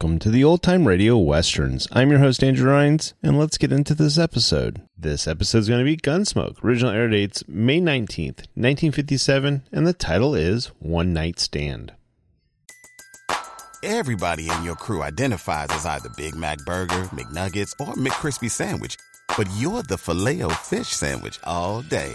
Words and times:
Welcome 0.00 0.20
to 0.20 0.30
the 0.30 0.44
Old 0.44 0.62
Time 0.62 0.86
Radio 0.86 1.18
Westerns. 1.18 1.88
I'm 1.90 2.10
your 2.10 2.20
host, 2.20 2.44
Andrew 2.44 2.70
Rhynes, 2.70 3.14
and 3.20 3.36
let's 3.36 3.58
get 3.58 3.72
into 3.72 3.96
this 3.96 4.16
episode. 4.16 4.82
This 4.96 5.26
episode 5.26 5.58
is 5.58 5.68
going 5.68 5.80
to 5.80 5.84
be 5.84 5.96
Gunsmoke. 5.96 6.62
Original 6.62 6.92
air 6.92 7.08
dates 7.08 7.42
May 7.48 7.80
19th, 7.80 8.46
1957, 8.54 9.64
and 9.72 9.86
the 9.88 9.92
title 9.92 10.36
is 10.36 10.66
One 10.78 11.12
Night 11.12 11.40
Stand. 11.40 11.94
Everybody 13.82 14.48
in 14.48 14.62
your 14.62 14.76
crew 14.76 15.02
identifies 15.02 15.70
as 15.70 15.84
either 15.84 16.10
Big 16.10 16.36
Mac 16.36 16.58
Burger, 16.58 17.08
McNuggets, 17.10 17.72
or 17.80 17.94
McCrispy 17.94 18.48
Sandwich. 18.48 18.94
But 19.36 19.50
you're 19.56 19.82
the 19.82 19.98
filet 19.98 20.44
fish 20.62 20.90
Sandwich 20.90 21.40
all 21.42 21.82
day. 21.82 22.14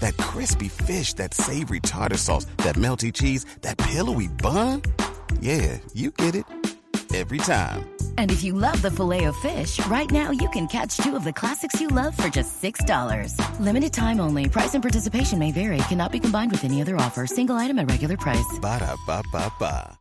That 0.00 0.16
crispy 0.16 0.68
fish, 0.68 1.12
that 1.14 1.34
savory 1.34 1.80
tartar 1.80 2.16
sauce, 2.16 2.46
that 2.64 2.76
melty 2.76 3.12
cheese, 3.12 3.44
that 3.60 3.76
pillowy 3.76 4.28
bun. 4.28 4.80
Yeah, 5.42 5.76
you 5.92 6.10
get 6.12 6.34
it 6.34 6.44
every 7.14 7.38
time. 7.38 7.88
And 8.18 8.30
if 8.30 8.42
you 8.42 8.52
love 8.52 8.82
the 8.82 8.90
filet 8.90 9.24
of 9.24 9.36
fish, 9.36 9.84
right 9.86 10.10
now 10.10 10.30
you 10.30 10.48
can 10.50 10.66
catch 10.66 10.96
two 10.98 11.16
of 11.16 11.24
the 11.24 11.32
classics 11.32 11.80
you 11.80 11.88
love 11.88 12.16
for 12.16 12.28
just 12.28 12.60
$6. 12.62 13.60
Limited 13.60 13.92
time 13.92 14.20
only. 14.20 14.48
Price 14.48 14.74
and 14.74 14.82
participation 14.82 15.38
may 15.38 15.52
vary. 15.52 15.78
Cannot 15.88 16.12
be 16.12 16.20
combined 16.20 16.50
with 16.50 16.64
any 16.64 16.82
other 16.82 16.96
offer. 16.96 17.26
Single 17.26 17.56
item 17.56 17.78
at 17.78 17.90
regular 17.90 18.16
price. 18.16 18.58
Ba 18.60 18.80
da 18.80 18.96
ba 19.06 19.22
ba 19.32 19.52
ba. 19.58 19.98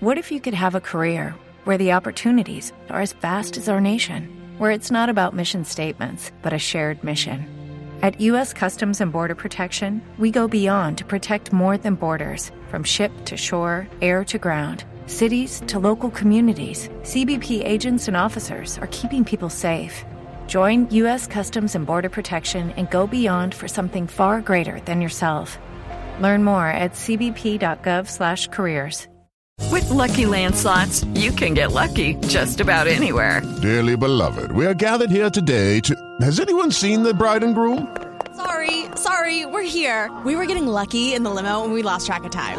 What 0.00 0.18
if 0.18 0.30
you 0.30 0.40
could 0.40 0.52
have 0.52 0.74
a 0.74 0.80
career 0.80 1.34
where 1.64 1.78
the 1.78 1.92
opportunities 1.92 2.72
are 2.90 3.00
as 3.00 3.14
vast 3.14 3.56
as 3.56 3.66
our 3.66 3.80
nation, 3.80 4.28
where 4.58 4.70
it's 4.70 4.90
not 4.90 5.08
about 5.08 5.34
mission 5.34 5.64
statements, 5.64 6.32
but 6.42 6.52
a 6.52 6.58
shared 6.58 7.02
mission? 7.02 7.46
At 8.02 8.20
U.S. 8.20 8.52
Customs 8.52 9.00
and 9.00 9.10
Border 9.10 9.34
Protection, 9.34 10.02
we 10.18 10.30
go 10.30 10.46
beyond 10.46 10.98
to 10.98 11.04
protect 11.06 11.50
more 11.50 11.78
than 11.78 11.94
borders 11.94 12.52
from 12.68 12.84
ship 12.84 13.10
to 13.24 13.38
shore, 13.38 13.88
air 14.02 14.22
to 14.26 14.38
ground. 14.38 14.84
Cities 15.06 15.62
to 15.68 15.78
local 15.78 16.10
communities, 16.10 16.90
CBP 17.02 17.64
agents 17.64 18.08
and 18.08 18.16
officers 18.16 18.76
are 18.78 18.88
keeping 18.88 19.24
people 19.24 19.48
safe. 19.48 20.04
Join 20.46 20.90
U.S. 20.90 21.26
Customs 21.26 21.74
and 21.74 21.86
Border 21.86 22.10
Protection 22.10 22.70
and 22.72 22.90
go 22.90 23.06
beyond 23.06 23.54
for 23.54 23.66
something 23.66 24.06
far 24.06 24.40
greater 24.40 24.80
than 24.80 25.00
yourself. 25.00 25.58
Learn 26.20 26.44
more 26.44 26.68
at 26.68 26.92
cbp.gov/careers. 26.92 29.08
With 29.70 29.88
Lucky 29.90 30.26
Land 30.26 30.54
slots, 30.54 31.02
you 31.14 31.32
can 31.32 31.54
get 31.54 31.72
lucky 31.72 32.14
just 32.26 32.60
about 32.60 32.86
anywhere. 32.86 33.40
Dearly 33.62 33.96
beloved, 33.96 34.52
we 34.52 34.66
are 34.66 34.74
gathered 34.74 35.10
here 35.10 35.30
today 35.30 35.80
to. 35.80 35.96
Has 36.20 36.38
anyone 36.40 36.70
seen 36.72 37.04
the 37.04 37.14
bride 37.14 37.42
and 37.44 37.54
groom? 37.54 37.96
Sorry, 38.34 38.84
sorry, 38.96 39.46
we're 39.46 39.62
here. 39.62 40.10
We 40.24 40.34
were 40.34 40.46
getting 40.46 40.66
lucky 40.66 41.14
in 41.14 41.22
the 41.22 41.30
limo 41.30 41.62
and 41.64 41.72
we 41.72 41.82
lost 41.82 42.06
track 42.06 42.24
of 42.24 42.32
time. 42.32 42.58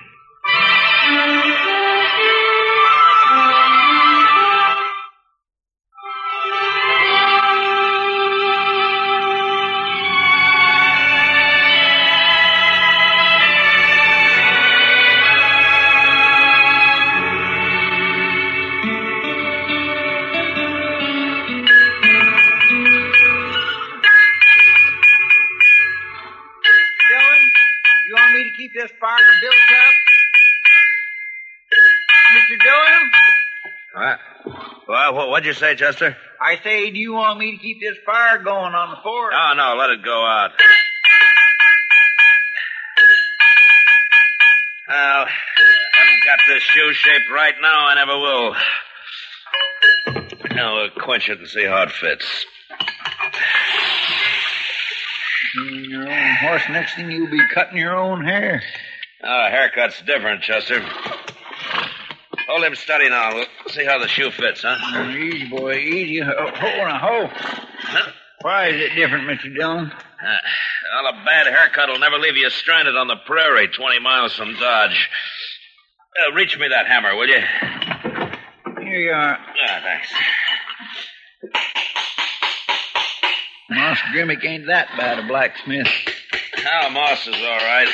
What'd 35.31 35.47
you 35.47 35.53
say, 35.53 35.75
Chester? 35.75 36.17
I 36.41 36.57
say, 36.61 36.91
do 36.91 36.99
you 36.99 37.13
want 37.13 37.39
me 37.39 37.53
to 37.53 37.57
keep 37.57 37.79
this 37.79 37.97
fire 38.05 38.39
going 38.43 38.75
on 38.75 38.89
the 38.89 38.97
fort? 39.01 39.31
No, 39.31 39.53
no, 39.53 39.75
let 39.79 39.89
it 39.91 40.03
go 40.03 40.25
out. 40.25 40.51
Well, 44.89 45.25
I 45.25 45.29
haven't 45.93 46.23
got 46.25 46.39
this 46.49 46.61
shoe 46.61 46.91
shaped 46.91 47.31
right 47.33 47.53
now. 47.61 47.87
I 47.87 47.95
never 47.95 48.17
will. 48.19 48.55
Now 50.53 50.75
we'll 50.75 50.89
quench 50.89 51.29
it 51.29 51.39
and 51.39 51.47
see 51.47 51.63
how 51.63 51.83
it 51.83 51.91
fits. 51.91 52.45
Cutting 55.55 55.89
Your 55.89 56.09
own 56.09 56.35
horse, 56.41 56.63
next 56.69 56.95
thing 56.95 57.09
you'll 57.09 57.31
be 57.31 57.39
cutting 57.53 57.77
your 57.77 57.95
own 57.95 58.25
hair. 58.25 58.61
Oh, 59.23 59.47
haircut's 59.49 60.01
different, 60.01 60.41
Chester. 60.41 60.83
Hold 62.49 62.63
him 62.65 62.75
steady 62.75 63.09
now. 63.09 63.33
We'll 63.33 63.45
see 63.71 63.85
how 63.85 63.99
the 63.99 64.07
shoe 64.07 64.31
fits, 64.31 64.61
huh? 64.63 64.77
Oh, 64.79 65.09
easy, 65.09 65.49
boy, 65.49 65.75
easy. 65.75 66.19
Ho, 66.19 66.31
ho, 66.37 66.67
now, 66.85 66.99
ho. 66.99 67.29
Why 68.41 68.67
is 68.67 68.81
it 68.81 68.95
different, 68.95 69.27
Mr. 69.27 69.53
Dillon? 69.55 69.91
Uh, 69.91 70.37
well, 71.03 71.13
a 71.13 71.25
bad 71.25 71.47
haircut 71.47 71.89
will 71.89 71.99
never 71.99 72.17
leave 72.17 72.35
you 72.35 72.49
stranded 72.49 72.95
on 72.95 73.07
the 73.07 73.15
prairie 73.25 73.67
20 73.67 73.99
miles 73.99 74.35
from 74.35 74.53
Dodge. 74.55 75.09
Uh, 76.27 76.33
reach 76.33 76.57
me 76.57 76.67
that 76.69 76.87
hammer, 76.87 77.15
will 77.15 77.27
you? 77.27 77.39
Here 78.81 78.99
you 78.99 79.11
are. 79.11 79.37
Ah, 79.37 79.81
thanks. 79.83 80.13
Moss 83.69 83.99
Grimmick 84.13 84.43
ain't 84.45 84.67
that 84.67 84.89
bad 84.97 85.19
a 85.19 85.27
blacksmith. 85.27 85.87
Now, 86.63 86.89
Moss 86.89 87.25
is 87.27 87.35
all 87.35 87.57
right. 87.57 87.87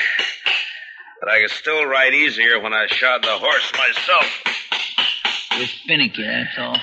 But 1.20 1.30
I 1.30 1.42
could 1.42 1.52
still 1.52 1.86
ride 1.86 2.14
easier 2.14 2.60
when 2.60 2.74
I 2.74 2.88
shod 2.88 3.24
the 3.24 3.38
horse 3.38 3.72
myself. 3.74 4.57
Just 5.58 5.76
finicky, 5.88 6.24
that's 6.24 6.58
all. 6.58 6.78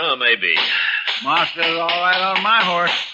Oh, 0.00 0.16
maybe. 0.16 0.54
Moss 1.22 1.48
does 1.54 1.78
all 1.78 1.88
right 1.88 2.34
on 2.36 2.42
my 2.42 2.62
horse. 2.62 3.12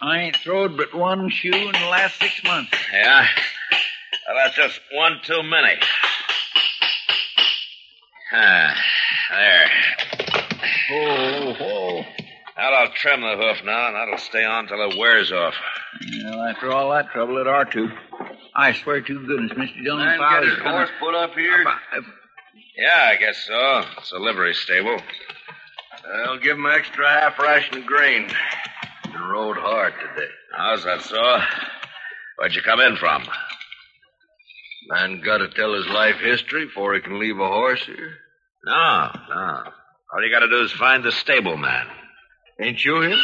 I 0.00 0.18
ain't 0.22 0.36
throwed 0.36 0.76
but 0.76 0.94
one 0.94 1.28
shoe 1.30 1.52
in 1.52 1.72
the 1.72 1.88
last 1.90 2.18
six 2.20 2.42
months. 2.44 2.70
Yeah? 2.92 3.26
Well, 4.26 4.36
that's 4.36 4.56
just 4.56 4.80
one 4.92 5.20
too 5.24 5.42
many. 5.42 5.74
Ah, 8.32 8.74
there. 9.30 9.70
Whoa, 10.90 11.54
whoa. 11.54 12.04
Now 12.56 12.72
I'll 12.74 12.92
trim 12.92 13.20
the 13.22 13.36
hoof 13.36 13.64
now, 13.64 13.86
and 13.88 13.96
that'll 13.96 14.18
stay 14.18 14.44
on 14.44 14.66
till 14.66 14.90
it 14.90 14.98
wears 14.98 15.32
off. 15.32 15.54
Well, 16.24 16.42
after 16.42 16.70
all 16.72 16.90
that 16.90 17.10
trouble, 17.10 17.38
it 17.38 17.46
ought 17.46 17.70
to. 17.72 17.88
I 18.54 18.72
swear 18.72 19.00
to 19.00 19.26
goodness, 19.26 19.52
Mr. 19.52 19.84
Dillon, 19.84 20.04
Man 20.04 20.14
if 20.16 20.20
I 20.20 20.32
get 20.34 20.40
was 20.42 20.50
his 20.50 20.58
gonna- 20.62 20.70
horse 20.76 20.90
put 21.00 21.14
up 21.14 21.34
here? 21.34 21.64
Yeah, 22.78 23.10
I 23.12 23.16
guess 23.16 23.44
so. 23.44 23.82
It's 23.98 24.12
a 24.12 24.18
livery 24.18 24.54
stable. 24.54 24.98
I'll 26.26 26.38
give 26.38 26.56
him 26.56 26.64
an 26.64 26.72
extra 26.72 27.08
half 27.08 27.36
ration 27.40 27.78
of 27.78 27.86
grain. 27.86 28.28
Been 29.02 29.20
rode 29.20 29.56
hard 29.56 29.94
today. 29.94 30.30
How's 30.56 30.84
that 30.84 31.02
so? 31.02 31.38
Where'd 32.36 32.54
you 32.54 32.62
come 32.62 32.78
in 32.80 32.96
from? 32.96 33.24
Man 34.90 35.20
got 35.24 35.38
to 35.38 35.48
tell 35.48 35.74
his 35.74 35.88
life 35.88 36.16
history 36.22 36.66
before 36.66 36.94
he 36.94 37.00
can 37.00 37.18
leave 37.18 37.38
a 37.38 37.48
horse 37.48 37.84
here. 37.84 38.14
No, 38.64 39.10
no. 39.28 39.62
All 40.14 40.24
you 40.24 40.30
gotta 40.32 40.48
do 40.48 40.62
is 40.62 40.72
find 40.72 41.04
the 41.04 41.12
stable 41.12 41.56
man. 41.56 41.86
Ain't 42.60 42.84
you 42.84 43.02
him? 43.02 43.18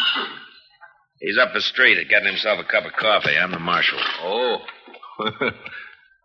He's 1.20 1.38
up 1.38 1.54
the 1.54 1.60
street 1.60 2.08
getting 2.08 2.26
himself 2.26 2.58
a 2.58 2.64
cup 2.64 2.84
of 2.84 2.92
coffee. 2.92 3.38
I'm 3.38 3.52
the 3.52 3.58
marshal. 3.58 3.98
Oh. 4.20 4.58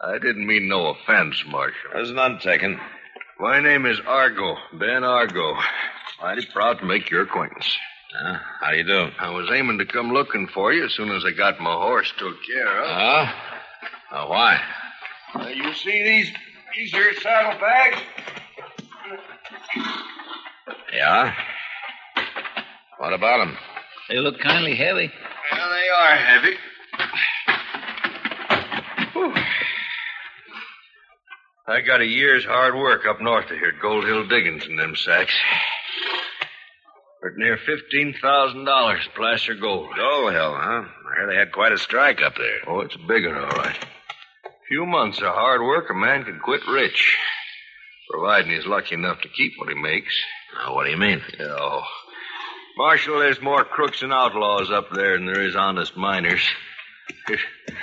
I 0.02 0.18
didn't 0.18 0.48
mean 0.48 0.68
no 0.68 0.88
offense, 0.88 1.44
Marshal. 1.46 1.92
There's 1.94 2.12
none 2.12 2.40
taken. 2.40 2.80
My 3.40 3.62
name 3.62 3.86
is 3.86 3.98
Argo, 4.06 4.58
Ben 4.74 5.06
Argo. 5.06 5.56
Mighty 6.22 6.46
proud 6.48 6.80
to 6.80 6.86
make 6.86 7.10
your 7.10 7.22
acquaintance. 7.22 7.78
Uh, 8.14 8.38
how 8.60 8.72
do 8.72 8.78
you 8.78 8.84
do? 8.84 9.08
I 9.18 9.30
was 9.30 9.50
aiming 9.54 9.78
to 9.78 9.86
come 9.86 10.12
looking 10.12 10.48
for 10.54 10.74
you 10.74 10.84
as 10.84 10.94
soon 10.94 11.10
as 11.10 11.24
I 11.26 11.32
got 11.32 11.58
my 11.62 11.72
horse 11.72 12.12
took 12.18 12.36
care 12.46 12.84
of. 12.84 12.90
Huh? 12.90 13.34
Uh, 14.12 14.26
why? 14.28 14.62
Uh, 15.36 15.48
you 15.48 15.74
see 15.74 16.04
these 16.04 16.34
these 16.76 16.92
here 16.92 17.14
saddlebags? 17.14 18.02
Yeah? 20.94 21.34
What 22.98 23.14
about 23.14 23.38
them? 23.38 23.58
They 24.10 24.18
look 24.18 24.38
kindly 24.40 24.76
heavy. 24.76 25.10
Well, 25.54 25.70
they 25.70 25.90
are 25.90 26.16
heavy. 26.18 26.58
I 31.70 31.82
got 31.82 32.02
a 32.02 32.06
year's 32.06 32.44
hard 32.44 32.74
work 32.74 33.06
up 33.06 33.22
north 33.22 33.46
of 33.52 33.58
here 33.60 33.68
at 33.76 33.80
Gold 33.80 34.04
Hill 34.04 34.28
Diggings 34.28 34.66
in 34.66 34.76
them 34.76 34.96
sacks. 34.96 35.36
For 37.22 37.32
near 37.38 37.58
fifteen 37.58 38.16
thousand 38.20 38.66
dollars, 38.66 39.08
placer 39.16 39.54
gold. 39.54 39.90
Oh, 39.94 40.22
gold 40.22 40.34
Hill, 40.34 40.56
huh? 40.56 40.84
I 40.88 41.16
hear 41.16 41.28
they 41.28 41.36
had 41.36 41.52
quite 41.52 41.72
a 41.72 41.78
strike 41.78 42.24
up 42.24 42.34
there. 42.38 42.62
Oh, 42.66 42.80
it's 42.80 42.96
a 42.96 43.08
big 43.08 43.24
one, 43.24 43.36
all 43.36 43.50
right. 43.52 43.78
Few 44.68 44.84
months 44.88 45.20
of 45.20 45.28
hard 45.28 45.62
work, 45.62 45.92
a 45.92 45.94
man 45.94 46.24
can 46.24 46.40
quit 46.40 46.62
rich, 46.68 47.16
providing 48.10 48.52
he's 48.52 48.66
lucky 48.66 48.96
enough 48.96 49.22
to 49.22 49.30
keep 49.30 49.52
what 49.58 49.70
he 49.70 49.76
makes. 49.76 50.16
Now, 50.56 50.74
what 50.74 50.86
do 50.86 50.90
you 50.90 50.98
mean? 50.98 51.22
Oh, 51.40 51.84
Marshal, 52.78 53.20
there's 53.20 53.42
more 53.42 53.64
crooks 53.64 54.02
and 54.02 54.12
outlaws 54.12 54.72
up 54.72 54.88
there 54.92 55.18
than 55.18 55.28
there 55.28 55.44
is 55.44 55.56
honest 55.56 55.96
miners. 55.96 56.42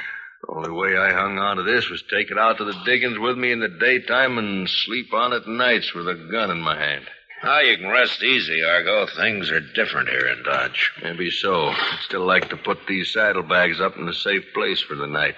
the 0.46 0.54
only 0.54 0.70
way 0.70 0.96
I 0.96 1.12
hung 1.12 1.38
on 1.38 1.56
to 1.56 1.62
this 1.62 1.90
was 1.90 2.02
take 2.02 2.30
it 2.30 2.38
out 2.38 2.58
to 2.58 2.64
the 2.64 2.82
diggings 2.84 3.18
with 3.18 3.36
me 3.36 3.52
in 3.52 3.60
the 3.60 3.68
daytime 3.68 4.38
and 4.38 4.68
sleep 4.68 5.12
on 5.12 5.32
it 5.32 5.46
nights 5.48 5.92
with 5.94 6.08
a 6.08 6.28
gun 6.30 6.50
in 6.50 6.60
my 6.60 6.78
hand. 6.78 7.06
Now, 7.42 7.60
you 7.60 7.76
can 7.76 7.88
rest 7.88 8.22
easy, 8.22 8.62
Argo. 8.64 9.06
Things 9.06 9.50
are 9.50 9.60
different 9.60 10.08
here 10.08 10.26
in 10.26 10.42
Dodge. 10.42 10.92
Maybe 11.02 11.30
so. 11.30 11.68
I'd 11.68 11.98
still 12.02 12.26
like 12.26 12.48
to 12.48 12.56
put 12.56 12.86
these 12.86 13.12
saddlebags 13.12 13.80
up 13.80 13.96
in 13.98 14.08
a 14.08 14.14
safe 14.14 14.44
place 14.54 14.80
for 14.80 14.94
the 14.94 15.06
night. 15.06 15.34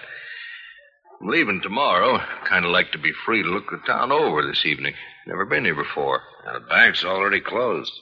I'm 1.20 1.28
leaving 1.28 1.60
tomorrow. 1.60 2.18
Kind 2.44 2.64
of 2.64 2.70
like 2.70 2.92
to 2.92 2.98
be 2.98 3.12
free 3.26 3.42
to 3.42 3.48
look 3.48 3.70
the 3.70 3.78
town 3.86 4.12
over 4.12 4.46
this 4.46 4.64
evening. 4.64 4.94
Never 5.26 5.44
been 5.44 5.64
here 5.64 5.74
before. 5.74 6.22
Now, 6.46 6.54
the 6.54 6.66
bank's 6.66 7.04
already 7.04 7.40
closed. 7.40 7.92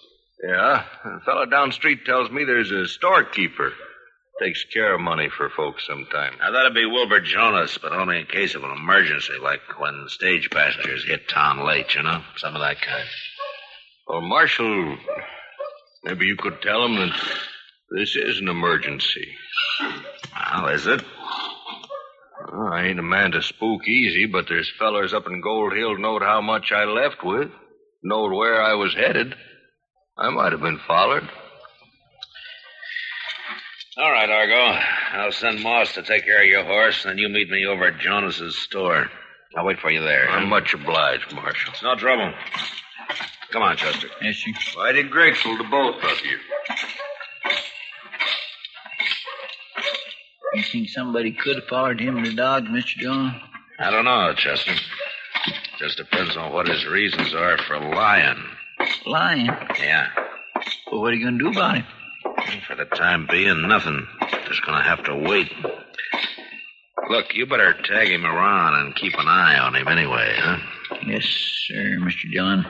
Yeah, 0.47 0.85
a 1.05 1.20
fellow 1.20 1.47
down 1.47 1.73
street 1.73 2.05
tells 2.05 2.31
me 2.31 2.44
there's 2.44 2.70
a 2.70 2.87
storekeeper. 2.87 3.73
Takes 4.42 4.64
care 4.64 4.94
of 4.94 5.00
money 5.00 5.30
for 5.30 5.48
folks 5.48 5.86
sometime. 5.86 6.34
Now, 6.38 6.50
that'd 6.50 6.74
be 6.74 6.84
Wilbur 6.84 7.20
Jonas, 7.20 7.78
but 7.78 7.92
only 7.92 8.20
in 8.20 8.26
case 8.26 8.54
of 8.54 8.64
an 8.64 8.70
emergency, 8.70 9.32
like 9.42 9.80
when 9.80 10.04
stage 10.08 10.50
passengers 10.50 11.06
hit 11.06 11.26
town 11.26 11.64
late, 11.64 11.94
you 11.94 12.02
know? 12.02 12.22
Some 12.36 12.54
of 12.54 12.60
that 12.60 12.80
kind. 12.82 13.08
Well, 14.06 14.20
Marshal, 14.20 14.98
maybe 16.04 16.26
you 16.26 16.36
could 16.36 16.60
tell 16.60 16.84
him 16.84 16.96
that 16.96 17.18
this 17.90 18.14
is 18.14 18.38
an 18.38 18.48
emergency. 18.48 19.34
Well, 19.80 20.66
is 20.68 20.86
it? 20.86 21.02
Well, 22.52 22.72
I 22.74 22.88
ain't 22.88 22.98
a 22.98 23.02
man 23.02 23.32
to 23.32 23.42
spook 23.42 23.88
easy, 23.88 24.26
but 24.26 24.48
there's 24.48 24.70
fellers 24.78 25.14
up 25.14 25.26
in 25.26 25.40
Gold 25.40 25.72
Hill 25.72 25.96
knowed 25.96 26.22
how 26.22 26.42
much 26.42 26.72
I 26.72 26.84
left 26.84 27.24
with, 27.24 27.50
knowed 28.02 28.34
where 28.34 28.60
I 28.60 28.74
was 28.74 28.94
headed. 28.94 29.34
I 30.18 30.28
might 30.28 30.52
have 30.52 30.60
been 30.60 30.80
followed. 30.86 31.28
All 33.98 34.12
right, 34.12 34.28
Argo. 34.28 34.78
I'll 35.12 35.32
send 35.32 35.62
Moss 35.62 35.94
to 35.94 36.02
take 36.02 36.25
care 36.26 36.43
of 36.43 36.48
your 36.48 36.64
horse, 36.64 37.04
and 37.04 37.12
then 37.12 37.19
you 37.19 37.31
meet 37.31 37.48
me 37.48 37.64
over 37.64 37.87
at 37.87 37.98
Jonas's 37.98 38.56
store. 38.58 39.08
I'll 39.56 39.65
wait 39.65 39.79
for 39.79 39.91
you 39.91 40.03
there. 40.03 40.29
I'm 40.29 40.50
much 40.50 40.74
obliged, 40.74 41.34
Marshal. 41.34 41.72
It's 41.72 41.82
no 41.82 41.94
trouble. 41.94 42.31
Come 43.53 43.62
on, 43.62 43.76
Chester. 43.79 44.08
Yes, 44.20 44.36
sir. 44.36 44.50
Mighty 44.76 45.03
grateful 45.05 45.56
to 45.56 45.65
both 45.65 46.05
of 46.05 46.20
you. 46.26 46.38
You 50.55 50.62
think 50.62 50.91
somebody 50.91 51.32
could 51.32 51.56
have 51.56 51.65
followed 51.67 51.98
him 51.98 52.22
to 52.22 52.34
Dodge, 52.34 52.65
Mr. 52.65 52.96
John? 52.98 53.41
I 53.79 53.91
don't 53.91 54.05
know, 54.05 54.34
Chester. 54.36 54.74
Just 55.79 55.96
depends 55.96 56.36
on 56.36 56.53
what 56.53 56.69
his 56.69 56.84
reasons 56.86 57.34
are 57.34 57.56
for 57.67 57.79
lying. 57.79 58.43
Lying. 59.06 59.46
Yeah. 59.81 60.08
Well, 60.93 61.00
what 61.00 61.12
are 61.12 61.17
you 61.17 61.24
going 61.24 61.38
to 61.38 61.44
do 61.44 61.50
about 61.50 61.76
him? 61.76 61.86
For 62.67 62.74
the 62.74 62.84
time 62.84 63.26
being, 63.31 63.69
nothing. 63.69 64.06
Just 64.48 64.65
gonna 64.65 64.82
have 64.82 65.05
to 65.05 65.15
wait. 65.17 65.53
Look, 67.08 67.34
you 67.34 67.46
better 67.46 67.74
tag 67.84 68.08
him 68.08 68.24
around 68.26 68.74
and 68.74 68.94
keep 68.96 69.15
an 69.15 69.29
eye 69.29 69.58
on 69.58 69.74
him 69.76 69.86
anyway, 69.88 70.34
huh? 70.36 70.56
Yes, 71.06 71.24
sir, 71.69 71.98
Mr. 72.00 72.31
Dillon. 72.32 72.65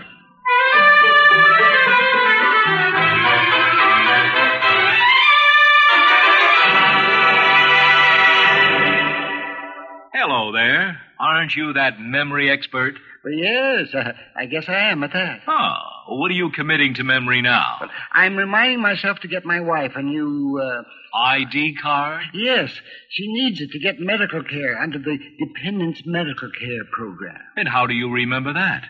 Hello 10.12 10.52
there. 10.52 11.00
Aren't 11.18 11.54
you 11.54 11.72
that 11.74 12.00
memory 12.00 12.50
expert? 12.50 12.94
Well, 13.24 13.32
yes, 13.32 13.94
uh, 13.94 14.12
I 14.36 14.46
guess 14.46 14.64
I 14.68 14.90
am 14.90 15.02
at 15.04 15.12
that. 15.12 15.40
Oh, 15.46 15.76
what 16.08 16.30
are 16.30 16.34
you 16.34 16.50
committing 16.50 16.94
to 16.94 17.04
memory 17.04 17.42
now? 17.42 17.88
I'm 18.12 18.36
reminding 18.36 18.80
myself 18.80 19.18
to 19.20 19.28
get 19.28 19.44
my 19.44 19.60
wife 19.60 19.92
a 19.96 20.02
new, 20.02 20.60
uh... 20.62 20.82
ID 21.16 21.76
card? 21.82 22.24
Yes, 22.34 22.70
she 23.10 23.24
needs 23.26 23.60
it 23.60 23.70
to 23.72 23.78
get 23.78 23.98
medical 23.98 24.42
care 24.42 24.78
under 24.78 24.98
the 24.98 25.18
Dependents 25.38 26.02
Medical 26.04 26.50
Care 26.50 26.84
Program. 26.92 27.40
And 27.56 27.68
how 27.68 27.86
do 27.86 27.94
you 27.94 28.12
remember 28.12 28.52
that? 28.52 28.82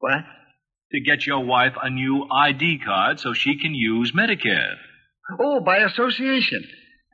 What? 0.00 0.24
To 0.92 1.00
get 1.00 1.26
your 1.26 1.44
wife 1.44 1.72
a 1.82 1.90
new 1.90 2.26
ID 2.30 2.80
card 2.84 3.20
so 3.20 3.32
she 3.32 3.58
can 3.58 3.74
use 3.74 4.12
Medicare. 4.12 4.76
Oh, 5.40 5.60
by 5.60 5.78
association. 5.78 6.64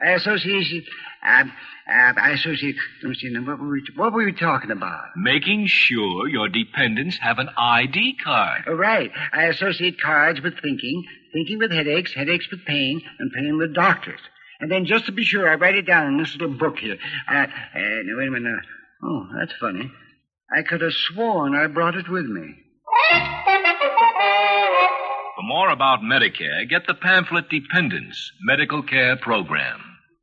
Association. 0.02 0.84
Uh, 1.24 1.44
uh, 1.88 2.12
I 2.16 2.30
associate. 2.30 2.76
Let 3.02 3.10
me 3.10 3.14
see. 3.16 3.32
What 3.38 3.58
were, 3.58 3.68
we, 3.68 3.82
what 3.96 4.12
were 4.12 4.24
we 4.24 4.32
talking 4.32 4.70
about? 4.70 5.04
Making 5.16 5.66
sure 5.66 6.28
your 6.28 6.48
dependents 6.48 7.18
have 7.20 7.38
an 7.38 7.48
ID 7.56 8.16
card. 8.22 8.62
Oh, 8.66 8.74
right. 8.74 9.10
I 9.32 9.44
associate 9.44 10.00
cards 10.00 10.40
with 10.40 10.54
thinking, 10.62 11.04
thinking 11.32 11.58
with 11.58 11.72
headaches, 11.72 12.12
headaches 12.14 12.48
with 12.50 12.64
pain, 12.64 13.02
and 13.18 13.32
pain 13.32 13.58
with 13.58 13.74
doctors. 13.74 14.20
And 14.60 14.70
then, 14.70 14.86
just 14.86 15.06
to 15.06 15.12
be 15.12 15.24
sure, 15.24 15.48
I 15.48 15.54
write 15.54 15.74
it 15.74 15.86
down 15.86 16.06
in 16.06 16.18
this 16.18 16.32
little 16.34 16.56
book 16.56 16.78
here. 16.78 16.96
Uh, 17.28 17.34
uh, 17.34 17.46
now, 17.74 18.18
wait 18.18 18.28
a 18.28 18.30
minute. 18.30 18.64
Oh, 19.02 19.26
that's 19.38 19.52
funny. 19.60 19.90
I 20.56 20.62
could 20.62 20.82
have 20.82 20.92
sworn 20.92 21.54
I 21.54 21.66
brought 21.66 21.96
it 21.96 22.08
with 22.08 22.26
me. 22.26 22.54
For 25.36 25.42
more 25.42 25.70
about 25.70 26.00
Medicare, 26.00 26.68
get 26.68 26.86
the 26.86 26.94
pamphlet 26.94 27.48
Dependents 27.48 28.30
Medical 28.42 28.82
Care 28.82 29.16
Program. 29.16 29.91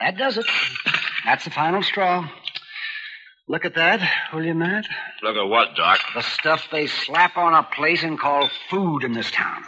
That 0.00 0.16
does 0.16 0.36
it. 0.36 0.46
That's 1.24 1.44
the 1.44 1.50
final 1.50 1.82
straw. 1.82 2.28
Look 3.48 3.64
at 3.64 3.74
that, 3.76 4.00
will 4.32 4.44
you, 4.44 4.54
Matt? 4.54 4.86
Look 5.22 5.36
at 5.36 5.48
what, 5.48 5.76
Doc? 5.76 6.00
The 6.14 6.22
stuff 6.22 6.66
they 6.72 6.86
slap 6.88 7.36
on 7.36 7.54
a 7.54 7.62
place 7.62 8.02
and 8.02 8.18
call 8.18 8.50
food 8.68 9.04
in 9.04 9.12
this 9.12 9.30
town. 9.30 9.62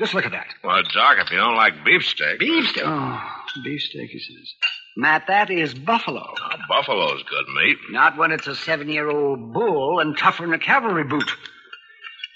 Just 0.00 0.14
look 0.14 0.24
at 0.26 0.32
that. 0.32 0.46
Well, 0.64 0.82
Doc, 0.92 1.18
if 1.20 1.30
you 1.30 1.36
don't 1.36 1.54
like 1.54 1.84
beefsteak. 1.84 2.40
Beefsteak? 2.40 2.82
Oh, 2.84 3.20
beefsteak, 3.62 4.10
he 4.10 4.18
says. 4.18 4.52
Matt, 4.96 5.28
that 5.28 5.50
is 5.50 5.74
buffalo. 5.74 6.26
Oh, 6.26 6.56
buffalo's 6.68 7.22
good 7.22 7.44
meat. 7.56 7.76
Not 7.90 8.16
when 8.16 8.32
it's 8.32 8.48
a 8.48 8.56
seven 8.56 8.88
year 8.88 9.08
old 9.08 9.52
bull 9.52 10.00
and 10.00 10.18
tougher 10.18 10.42
than 10.44 10.54
a 10.54 10.58
cavalry 10.58 11.04
boot. 11.04 11.30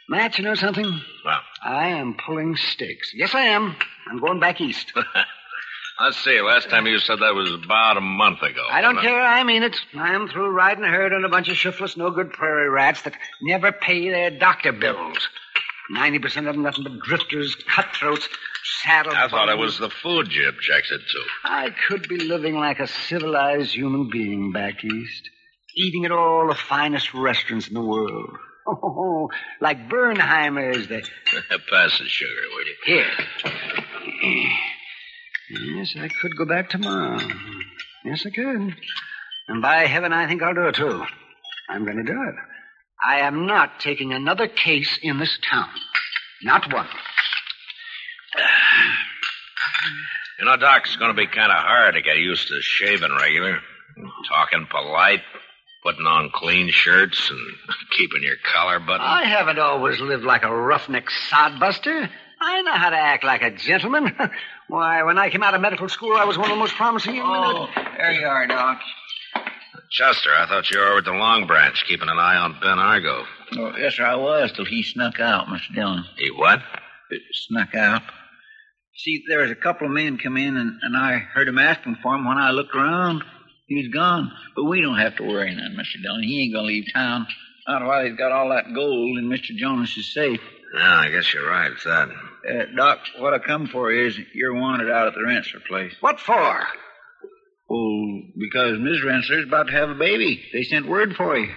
Matt, 0.08 0.38
you 0.38 0.44
know 0.44 0.54
something? 0.54 0.84
Well, 1.24 1.40
I 1.62 1.88
am 1.88 2.14
pulling 2.24 2.56
stakes. 2.56 3.12
Yes, 3.14 3.34
I 3.34 3.46
am. 3.46 3.76
I'm 4.08 4.20
going 4.20 4.38
back 4.40 4.60
east. 4.60 4.92
let's 6.00 6.22
see. 6.24 6.40
Last 6.40 6.70
time 6.70 6.86
you 6.86 6.98
said 6.98 7.18
that 7.20 7.34
was 7.34 7.52
about 7.52 7.96
a 7.96 8.00
month 8.00 8.42
ago. 8.42 8.66
I 8.70 8.80
don't 8.80 9.00
care. 9.00 9.20
I 9.20 9.44
mean 9.44 9.62
it. 9.62 9.76
I'm 9.94 10.28
through 10.28 10.50
riding 10.50 10.84
herd 10.84 11.12
on 11.12 11.24
a 11.24 11.28
bunch 11.28 11.48
of 11.48 11.56
shiftless, 11.56 11.96
no 11.96 12.10
good 12.10 12.32
prairie 12.32 12.68
rats 12.68 13.02
that 13.02 13.14
never 13.42 13.72
pay 13.72 14.10
their 14.10 14.30
doctor 14.30 14.72
bills. 14.72 15.28
Ninety 15.90 16.18
percent 16.18 16.46
of 16.46 16.54
them 16.54 16.62
nothing 16.62 16.84
but 16.84 17.00
drifters, 17.00 17.54
cutthroats, 17.54 18.28
saddle. 18.82 19.12
I 19.14 19.28
thought 19.28 19.48
it 19.48 19.58
was 19.58 19.78
the 19.78 19.90
food 19.90 20.32
you 20.32 20.48
objected 20.48 21.00
to. 21.00 21.22
I 21.44 21.70
could 21.88 22.08
be 22.08 22.18
living 22.18 22.56
like 22.56 22.78
a 22.78 22.86
civilized 22.86 23.74
human 23.74 24.10
being 24.10 24.52
back 24.52 24.84
east, 24.84 25.30
eating 25.76 26.04
at 26.04 26.12
all 26.12 26.48
the 26.48 26.54
finest 26.54 27.14
restaurants 27.14 27.68
in 27.68 27.74
the 27.74 27.80
world. 27.80 28.36
Oh, 28.66 29.30
like 29.60 29.88
Bernheimer's. 29.88 30.88
The... 30.88 31.00
Pass 31.70 31.98
the 31.98 32.06
sugar, 32.06 32.30
will 32.52 32.66
you? 32.66 32.76
Here. 32.84 34.48
Yes, 35.50 35.94
I 35.98 36.08
could 36.08 36.36
go 36.36 36.44
back 36.44 36.68
tomorrow. 36.70 37.18
Yes, 38.04 38.24
I 38.26 38.30
could. 38.30 38.74
And 39.48 39.62
by 39.62 39.86
heaven, 39.86 40.12
I 40.12 40.26
think 40.26 40.42
I'll 40.42 40.54
do 40.54 40.68
it, 40.68 40.74
too. 40.74 41.04
I'm 41.68 41.84
going 41.84 41.96
to 41.96 42.02
do 42.02 42.22
it. 42.22 42.34
I 43.04 43.20
am 43.20 43.46
not 43.46 43.80
taking 43.80 44.12
another 44.12 44.48
case 44.48 44.98
in 45.02 45.18
this 45.18 45.38
town. 45.48 45.68
Not 46.42 46.72
one. 46.72 46.88
You 50.38 50.44
know, 50.44 50.56
Doc, 50.56 50.82
it's 50.84 50.96
going 50.96 51.14
to 51.14 51.16
be 51.16 51.26
kind 51.26 51.50
of 51.50 51.58
hard 51.58 51.94
to 51.94 52.02
get 52.02 52.18
used 52.18 52.48
to 52.48 52.60
shaving 52.60 53.12
regular, 53.12 53.58
talking 54.28 54.66
polite, 54.70 55.22
putting 55.82 56.06
on 56.06 56.30
clean 56.32 56.70
shirts, 56.70 57.30
and 57.30 57.40
keeping 57.96 58.22
your 58.22 58.36
collar 58.52 58.78
buttoned. 58.78 59.02
I 59.02 59.24
haven't 59.24 59.58
always 59.58 60.00
lived 60.00 60.24
like 60.24 60.44
a 60.44 60.54
roughneck 60.54 61.08
sodbuster. 61.30 62.08
I 62.40 62.62
know 62.62 62.72
how 62.72 62.90
to 62.90 62.96
act 62.96 63.24
like 63.24 63.42
a 63.42 63.50
gentleman. 63.50 64.14
Why, 64.68 65.02
when 65.02 65.18
I 65.18 65.30
came 65.30 65.42
out 65.42 65.54
of 65.54 65.60
medical 65.60 65.88
school, 65.88 66.16
I 66.16 66.24
was 66.24 66.36
one 66.36 66.50
of 66.50 66.56
the 66.56 66.60
most 66.60 66.74
promising 66.74 67.16
young 67.16 67.30
men. 67.30 67.42
Oh, 67.44 67.68
there 67.96 68.12
you 68.12 68.26
are, 68.26 68.46
Doc. 68.46 68.80
Chester, 69.90 70.30
I 70.36 70.46
thought 70.46 70.70
you 70.70 70.78
were 70.78 70.86
over 70.86 70.98
at 70.98 71.04
the 71.04 71.12
Long 71.12 71.46
Branch, 71.46 71.82
keeping 71.88 72.08
an 72.08 72.18
eye 72.18 72.36
on 72.36 72.58
Ben 72.60 72.78
Argo. 72.78 73.24
Oh, 73.56 73.72
yes, 73.78 73.94
sir, 73.94 74.04
I 74.04 74.16
was 74.16 74.52
till 74.52 74.66
he 74.66 74.82
snuck 74.82 75.18
out, 75.18 75.46
Mr. 75.46 75.74
Dillon. 75.74 76.04
He 76.18 76.30
what? 76.30 76.58
Uh, 76.58 77.16
snuck 77.32 77.74
out. 77.74 78.02
See, 78.96 79.22
there 79.28 79.38
was 79.38 79.50
a 79.50 79.54
couple 79.54 79.86
of 79.86 79.92
men 79.92 80.18
come 80.18 80.36
in, 80.36 80.56
and, 80.56 80.78
and 80.82 80.96
I 80.96 81.18
heard 81.18 81.48
him 81.48 81.58
asking 81.58 81.96
for 82.02 82.14
him. 82.14 82.26
When 82.26 82.36
I 82.36 82.50
looked 82.50 82.74
around, 82.74 83.22
he's 83.66 83.88
gone. 83.88 84.30
But 84.54 84.64
we 84.64 84.82
don't 84.82 84.98
have 84.98 85.16
to 85.16 85.22
worry 85.22 85.54
none, 85.54 85.76
Mr. 85.78 86.02
Dillon. 86.02 86.22
He 86.22 86.42
ain't 86.42 86.52
gonna 86.52 86.66
leave 86.66 86.84
town. 86.92 87.26
Not 87.66 87.84
while 87.84 88.04
he's 88.04 88.16
got 88.16 88.32
all 88.32 88.50
that 88.50 88.74
gold 88.74 89.18
in 89.18 89.28
Mr. 89.28 89.56
Jonas's 89.56 90.12
safe. 90.12 90.40
Yeah, 90.74 91.00
I 91.00 91.10
guess 91.10 91.32
you're 91.32 91.48
right. 91.48 91.70
It's 91.70 91.84
that. 91.84 92.08
Uh, 92.48 92.64
Doc, 92.76 92.98
what 93.18 93.34
I 93.34 93.38
come 93.38 93.66
for 93.66 93.92
is 93.92 94.18
you're 94.32 94.54
wanted 94.54 94.90
out 94.90 95.08
at 95.08 95.14
the 95.14 95.20
Rensler 95.20 95.64
place. 95.66 95.94
What 96.00 96.18
for? 96.20 96.62
Well, 97.68 98.22
because 98.38 98.78
Miss 98.78 99.02
Rensler's 99.04 99.46
about 99.46 99.66
to 99.66 99.72
have 99.72 99.90
a 99.90 99.94
baby. 99.94 100.42
They 100.52 100.62
sent 100.62 100.88
word 100.88 101.14
for 101.14 101.36
you. 101.36 101.52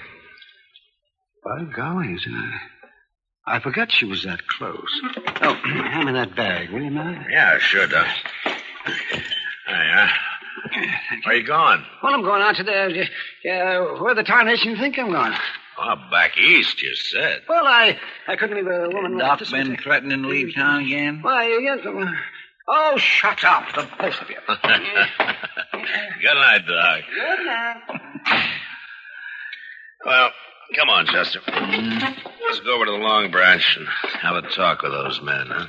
By 1.44 1.64
golly, 1.76 2.14
isn't 2.14 2.36
I, 2.36 3.56
I 3.56 3.60
forgot 3.60 3.92
she 3.92 4.06
was 4.06 4.24
that 4.24 4.46
close. 4.48 5.02
Oh, 5.42 5.54
hand 5.64 6.08
me 6.08 6.14
that 6.14 6.36
bag, 6.36 6.70
will 6.72 6.84
you, 6.84 6.92
Matt? 6.92 7.26
Yeah, 7.32 7.58
sure, 7.60 7.88
Doc. 7.88 8.08
There 8.46 9.86
you 9.86 9.92
are. 9.92 10.10
Where 11.26 11.36
you 11.36 11.48
going? 11.48 11.84
Well, 12.04 12.14
I'm 12.14 12.22
going 12.24 12.42
out 12.42 12.56
to 12.58 12.64
the, 12.64 13.08
uh, 13.50 14.02
where 14.02 14.16
the 14.16 14.24
tarnation 14.24 14.72
you 14.72 14.78
think 14.78 15.00
I'm 15.00 15.12
going. 15.12 15.34
Oh, 15.84 15.96
back 16.12 16.38
east, 16.38 16.82
you 16.84 16.94
said. 16.96 17.42
Well, 17.50 17.66
I, 17.66 17.98
I 18.28 18.36
couldn't 18.36 18.56
leave 18.58 18.68
a 18.68 18.88
woman 18.90 19.18
like 19.18 19.28
Doc 19.28 19.40
this. 19.40 19.52
been 19.52 19.76
threatening 19.78 20.22
to 20.22 20.28
leave 20.30 20.54
town 20.54 20.84
again? 20.86 21.20
Why, 21.22 21.48
yes. 21.60 21.80
uh, 21.86 22.06
Oh, 22.68 22.98
shut 22.98 23.44
up, 23.44 23.74
the 23.74 23.88
both 24.00 24.22
of 24.22 24.30
you. 24.30 24.36
Good 24.48 26.36
night, 26.36 26.62
Doc. 26.68 27.02
Good 27.14 27.46
night. 27.46 28.50
Well, 30.06 30.30
come 30.76 30.90
on, 30.90 31.06
Chester. 31.08 31.42
Let's 31.48 32.60
go 32.62 32.76
over 32.76 32.86
to 32.86 32.92
the 32.92 32.98
Long 32.98 33.32
Branch 33.32 33.78
and 33.78 33.88
have 34.22 34.36
a 34.36 34.42
talk 34.50 34.84
with 34.84 34.92
those 34.92 35.20
men, 35.24 35.48
huh? 35.50 35.66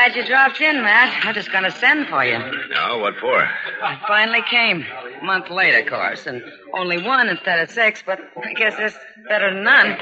Glad 0.00 0.16
you 0.16 0.24
dropped 0.24 0.60
in, 0.62 0.82
Matt. 0.82 1.26
I'm 1.26 1.34
just 1.34 1.52
going 1.52 1.64
to 1.64 1.70
send 1.70 2.08
for 2.08 2.24
you. 2.24 2.38
No, 2.38 3.00
what 3.00 3.16
for? 3.20 3.36
I 3.82 4.00
finally 4.08 4.40
came. 4.50 4.82
A 5.20 5.22
month 5.22 5.50
late, 5.50 5.78
of 5.78 5.90
course, 5.90 6.26
and 6.26 6.42
only 6.72 7.02
one 7.02 7.28
instead 7.28 7.58
of 7.58 7.70
six, 7.70 8.02
but 8.06 8.18
I 8.42 8.54
guess 8.54 8.76
it's 8.78 8.96
better 9.28 9.52
than 9.52 9.62
none. 9.62 9.98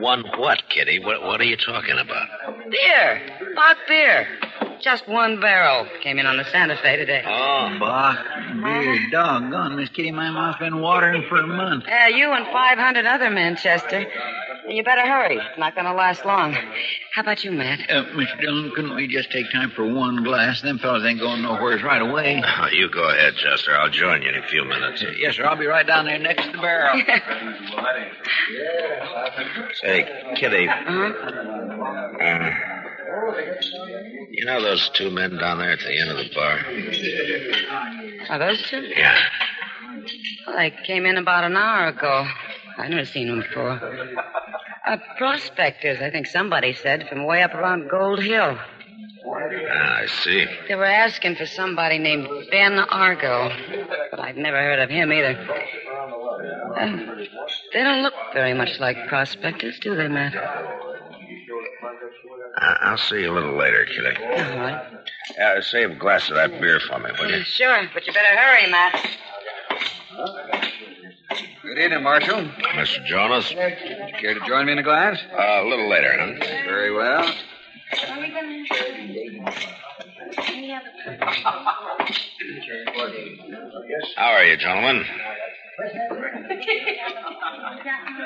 One 0.00 0.24
what, 0.38 0.62
Kitty? 0.70 0.98
What, 0.98 1.20
what 1.22 1.42
are 1.42 1.44
you 1.44 1.58
talking 1.58 1.98
about? 1.98 2.70
Beer. 2.70 3.20
Bock 3.54 3.76
beer. 3.86 4.26
Just 4.80 5.06
one 5.06 5.38
barrel. 5.38 5.86
Came 6.02 6.18
in 6.18 6.24
on 6.24 6.38
the 6.38 6.44
Santa 6.44 6.78
Fe 6.78 6.96
today. 6.96 7.22
Oh. 7.26 7.76
Bock, 7.78 8.18
beer, 8.62 9.10
doggone, 9.10 9.76
Miss 9.76 9.90
Kitty, 9.90 10.10
my 10.10 10.30
mouth's 10.30 10.58
been 10.58 10.80
watering 10.80 11.24
for 11.28 11.36
a 11.36 11.46
month. 11.46 11.84
Yeah, 11.86 12.08
you 12.08 12.32
and 12.32 12.46
500 12.46 13.04
other 13.04 13.28
men, 13.28 13.56
Chester. 13.56 14.06
You 14.72 14.82
better 14.82 15.02
hurry. 15.02 15.36
It's 15.36 15.58
not 15.58 15.74
going 15.74 15.84
to 15.84 15.92
last 15.92 16.24
long. 16.24 16.54
How 17.14 17.20
about 17.20 17.44
you, 17.44 17.52
Matt? 17.52 17.80
Uh, 17.90 18.04
Mr. 18.14 18.40
Dillon, 18.40 18.70
couldn't 18.74 18.94
we 18.94 19.06
just 19.06 19.30
take 19.30 19.52
time 19.52 19.70
for 19.70 19.84
one 19.84 20.24
glass? 20.24 20.62
Them 20.62 20.78
fellas 20.78 21.04
ain't 21.04 21.20
going 21.20 21.42
nowheres 21.42 21.82
right 21.82 22.00
away. 22.00 22.42
Oh, 22.42 22.68
you 22.72 22.88
go 22.88 23.06
ahead, 23.10 23.34
Chester. 23.36 23.76
I'll 23.76 23.90
join 23.90 24.22
you 24.22 24.30
in 24.30 24.36
a 24.36 24.48
few 24.48 24.64
minutes. 24.64 25.04
Yes, 25.18 25.36
sir. 25.36 25.44
I'll 25.44 25.58
be 25.58 25.66
right 25.66 25.86
down 25.86 26.06
there 26.06 26.18
next 26.18 26.46
to 26.46 26.52
the 26.52 26.58
barrel. 26.58 27.02
Say, 29.82 30.08
Kitty. 30.36 30.66
Uh-huh. 30.68 31.12
Uh, 32.22 32.50
you 34.30 34.44
know 34.46 34.62
those 34.62 34.88
two 34.94 35.10
men 35.10 35.36
down 35.36 35.58
there 35.58 35.72
at 35.72 35.80
the 35.80 36.00
end 36.00 36.10
of 36.10 36.16
the 36.16 36.30
bar? 36.34 36.64
Are 38.30 38.38
those 38.38 38.62
two? 38.70 38.80
Yeah. 38.96 39.18
Well, 40.46 40.56
they 40.56 40.70
came 40.86 41.04
in 41.04 41.18
about 41.18 41.44
an 41.44 41.56
hour 41.56 41.88
ago. 41.88 42.26
I've 42.78 42.90
never 42.90 43.04
seen 43.04 43.28
them 43.28 43.40
before. 43.42 43.80
Uh, 44.86 44.96
prospectors, 45.16 46.00
I 46.02 46.10
think 46.10 46.26
somebody 46.26 46.72
said, 46.72 47.08
from 47.08 47.24
way 47.24 47.42
up 47.42 47.54
around 47.54 47.88
Gold 47.88 48.22
Hill. 48.22 48.58
Ah, 49.24 49.98
I 50.00 50.06
see. 50.06 50.46
They 50.68 50.74
were 50.74 50.84
asking 50.84 51.36
for 51.36 51.46
somebody 51.46 51.98
named 51.98 52.26
Ben 52.50 52.78
Argo, 52.78 53.50
but 54.10 54.18
I've 54.18 54.36
never 54.36 54.56
heard 54.56 54.80
of 54.80 54.90
him 54.90 55.12
either. 55.12 55.38
Uh, 56.76 57.24
they 57.72 57.82
don't 57.84 58.02
look 58.02 58.14
very 58.34 58.54
much 58.54 58.80
like 58.80 58.96
prospectors, 59.06 59.78
do 59.78 59.94
they, 59.94 60.08
Matt? 60.08 60.34
I- 62.56 62.78
I'll 62.82 62.98
see 62.98 63.20
you 63.20 63.30
a 63.30 63.34
little 63.34 63.56
later, 63.56 63.84
Kitty. 63.86 64.16
All 64.24 64.58
right. 64.58 64.82
Uh, 65.40 65.60
save 65.62 65.92
a 65.92 65.94
glass 65.94 66.28
of 66.28 66.34
that 66.36 66.60
beer 66.60 66.80
for 66.80 66.98
me, 66.98 67.10
will 67.18 67.30
you? 67.30 67.42
Sure, 67.44 67.88
but 67.94 68.04
you 68.06 68.12
better 68.12 68.36
hurry, 68.36 68.66
Matt. 68.70 70.58
Good 71.72 71.84
evening, 71.84 72.02
Marshal. 72.02 72.44
Mr. 72.74 73.02
Jonas? 73.06 73.48
Would 73.48 73.56
you 73.56 74.12
care 74.20 74.34
to 74.34 74.40
join 74.46 74.66
me 74.66 74.72
in 74.72 74.78
a 74.78 74.82
glass? 74.82 75.18
Uh, 75.32 75.62
a 75.64 75.66
little 75.66 75.88
later, 75.88 76.12
huh? 76.18 76.34
Very 76.66 76.94
well. 76.94 77.24
How 84.16 84.32
are 84.32 84.44
you, 84.44 84.58
gentlemen? 84.58 85.02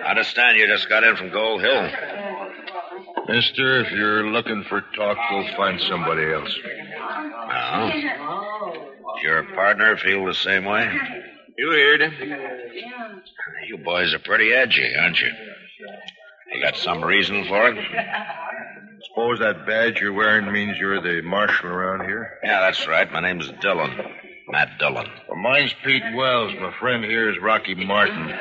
I 0.04 0.10
understand 0.10 0.58
you 0.58 0.66
just 0.66 0.88
got 0.88 1.04
in 1.04 1.14
from 1.14 1.30
Gold 1.30 1.60
Hill. 1.60 1.88
Mister, 3.28 3.78
if 3.82 3.92
you're 3.92 4.26
looking 4.26 4.64
for 4.68 4.80
talk, 4.96 5.16
go 5.30 5.44
find 5.56 5.80
somebody 5.82 6.32
else. 6.32 6.52
No? 7.48 7.92
Your 9.22 9.44
partner 9.54 9.96
feel 9.98 10.26
the 10.26 10.34
same 10.34 10.64
way? 10.64 10.90
You 11.58 11.70
heard 11.70 12.00
him. 12.02 12.12
You 13.66 13.78
boys 13.78 14.12
are 14.14 14.18
pretty 14.18 14.52
edgy, 14.52 14.94
aren't 14.98 15.20
you? 15.20 15.30
You 16.52 16.62
got 16.62 16.76
some 16.76 17.02
reason 17.02 17.44
for 17.46 17.68
it? 17.68 17.76
Suppose 19.08 19.38
that 19.40 19.66
badge 19.66 20.00
you're 20.00 20.12
wearing 20.12 20.52
means 20.52 20.76
you're 20.78 21.00
the 21.00 21.22
marshal 21.22 21.68
around 21.68 22.06
here? 22.06 22.38
Yeah, 22.44 22.60
that's 22.60 22.86
right. 22.86 23.10
My 23.10 23.20
name's 23.20 23.50
Dillon. 23.60 23.90
Matt 24.48 24.78
Dillon. 24.78 25.06
Well, 25.28 25.38
mine's 25.38 25.74
Pete 25.84 26.02
Wells. 26.14 26.52
My 26.60 26.72
friend 26.78 27.04
here 27.04 27.30
is 27.30 27.36
Rocky 27.42 27.74
Martin. 27.74 28.32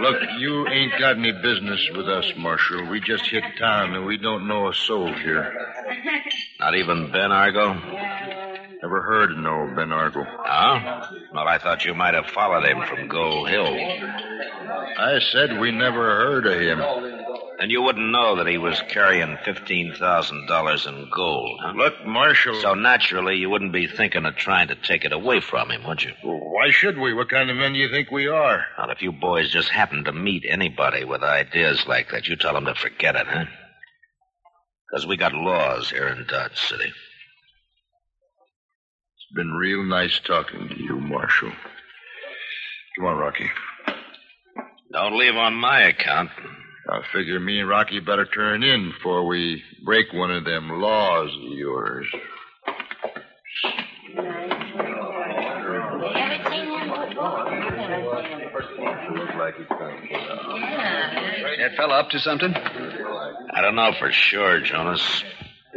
Look, 0.00 0.22
you 0.38 0.66
ain't 0.68 0.98
got 0.98 1.18
any 1.18 1.32
business 1.32 1.86
with 1.94 2.08
us, 2.08 2.32
Marshal. 2.36 2.88
We 2.88 3.00
just 3.00 3.26
hit 3.26 3.44
town 3.58 3.94
and 3.94 4.06
we 4.06 4.16
don't 4.16 4.48
know 4.48 4.68
a 4.68 4.74
soul 4.74 5.12
here. 5.12 5.52
Not 6.60 6.76
even 6.76 7.10
Ben 7.12 7.30
Argo? 7.30 8.47
Never 8.82 9.02
heard 9.02 9.32
of 9.32 9.38
no 9.38 9.72
Ben 9.74 9.90
Argo. 9.90 10.24
Oh? 10.24 11.02
Well, 11.34 11.48
I 11.48 11.58
thought 11.58 11.84
you 11.84 11.94
might 11.94 12.14
have 12.14 12.26
followed 12.26 12.64
him 12.64 12.80
from 12.86 13.08
Gold 13.08 13.48
Hill. 13.48 13.76
I 14.98 15.18
said 15.32 15.58
we 15.58 15.72
never 15.72 16.04
heard 16.16 16.46
of 16.46 16.60
him. 16.60 16.80
And 17.60 17.72
you 17.72 17.82
wouldn't 17.82 18.12
know 18.12 18.36
that 18.36 18.46
he 18.46 18.56
was 18.56 18.80
carrying 18.88 19.36
$15,000 19.38 20.86
in 20.86 21.10
gold. 21.12 21.60
Huh? 21.60 21.72
Look, 21.74 22.06
Marshal. 22.06 22.54
So 22.60 22.74
naturally, 22.74 23.34
you 23.36 23.50
wouldn't 23.50 23.72
be 23.72 23.88
thinking 23.88 24.24
of 24.26 24.36
trying 24.36 24.68
to 24.68 24.76
take 24.76 25.04
it 25.04 25.12
away 25.12 25.40
from 25.40 25.72
him, 25.72 25.82
would 25.84 26.00
you? 26.02 26.12
Why 26.22 26.70
should 26.70 26.98
we? 26.98 27.12
What 27.14 27.28
kind 27.30 27.50
of 27.50 27.56
men 27.56 27.72
do 27.72 27.80
you 27.80 27.90
think 27.90 28.12
we 28.12 28.28
are? 28.28 28.64
Well, 28.78 28.90
if 28.90 29.02
you 29.02 29.10
boys 29.10 29.50
just 29.50 29.70
happen 29.70 30.04
to 30.04 30.12
meet 30.12 30.44
anybody 30.48 31.04
with 31.04 31.24
ideas 31.24 31.84
like 31.88 32.10
that, 32.12 32.28
you 32.28 32.36
tell 32.36 32.54
them 32.54 32.66
to 32.66 32.76
forget 32.76 33.16
it, 33.16 33.26
huh? 33.26 33.46
Because 34.88 35.06
we 35.06 35.16
got 35.16 35.34
laws 35.34 35.90
here 35.90 36.06
in 36.06 36.26
Dodge 36.28 36.56
City. 36.56 36.92
It's 39.28 39.34
been 39.34 39.52
real 39.52 39.84
nice 39.84 40.18
talking 40.26 40.68
to 40.70 40.82
you, 40.82 40.98
Marshal. 40.98 41.52
Come 42.96 43.04
on, 43.04 43.18
Rocky. 43.18 43.50
Don't 44.90 45.18
leave 45.18 45.34
on 45.36 45.52
my 45.52 45.82
account. 45.82 46.30
I 46.88 47.02
figure 47.12 47.38
me 47.38 47.60
and 47.60 47.68
Rocky 47.68 48.00
better 48.00 48.24
turn 48.24 48.62
in 48.62 48.90
before 48.90 49.26
we 49.26 49.62
break 49.84 50.14
one 50.14 50.30
of 50.30 50.46
them 50.46 50.70
laws 50.80 51.28
of 51.28 51.52
yours. 51.58 52.06
That 61.58 61.76
fella 61.76 62.00
up 62.00 62.08
to 62.10 62.18
something? 62.18 62.54
I 62.54 63.60
don't 63.60 63.74
know 63.74 63.92
for 63.98 64.10
sure, 64.10 64.60
Jonas, 64.62 65.22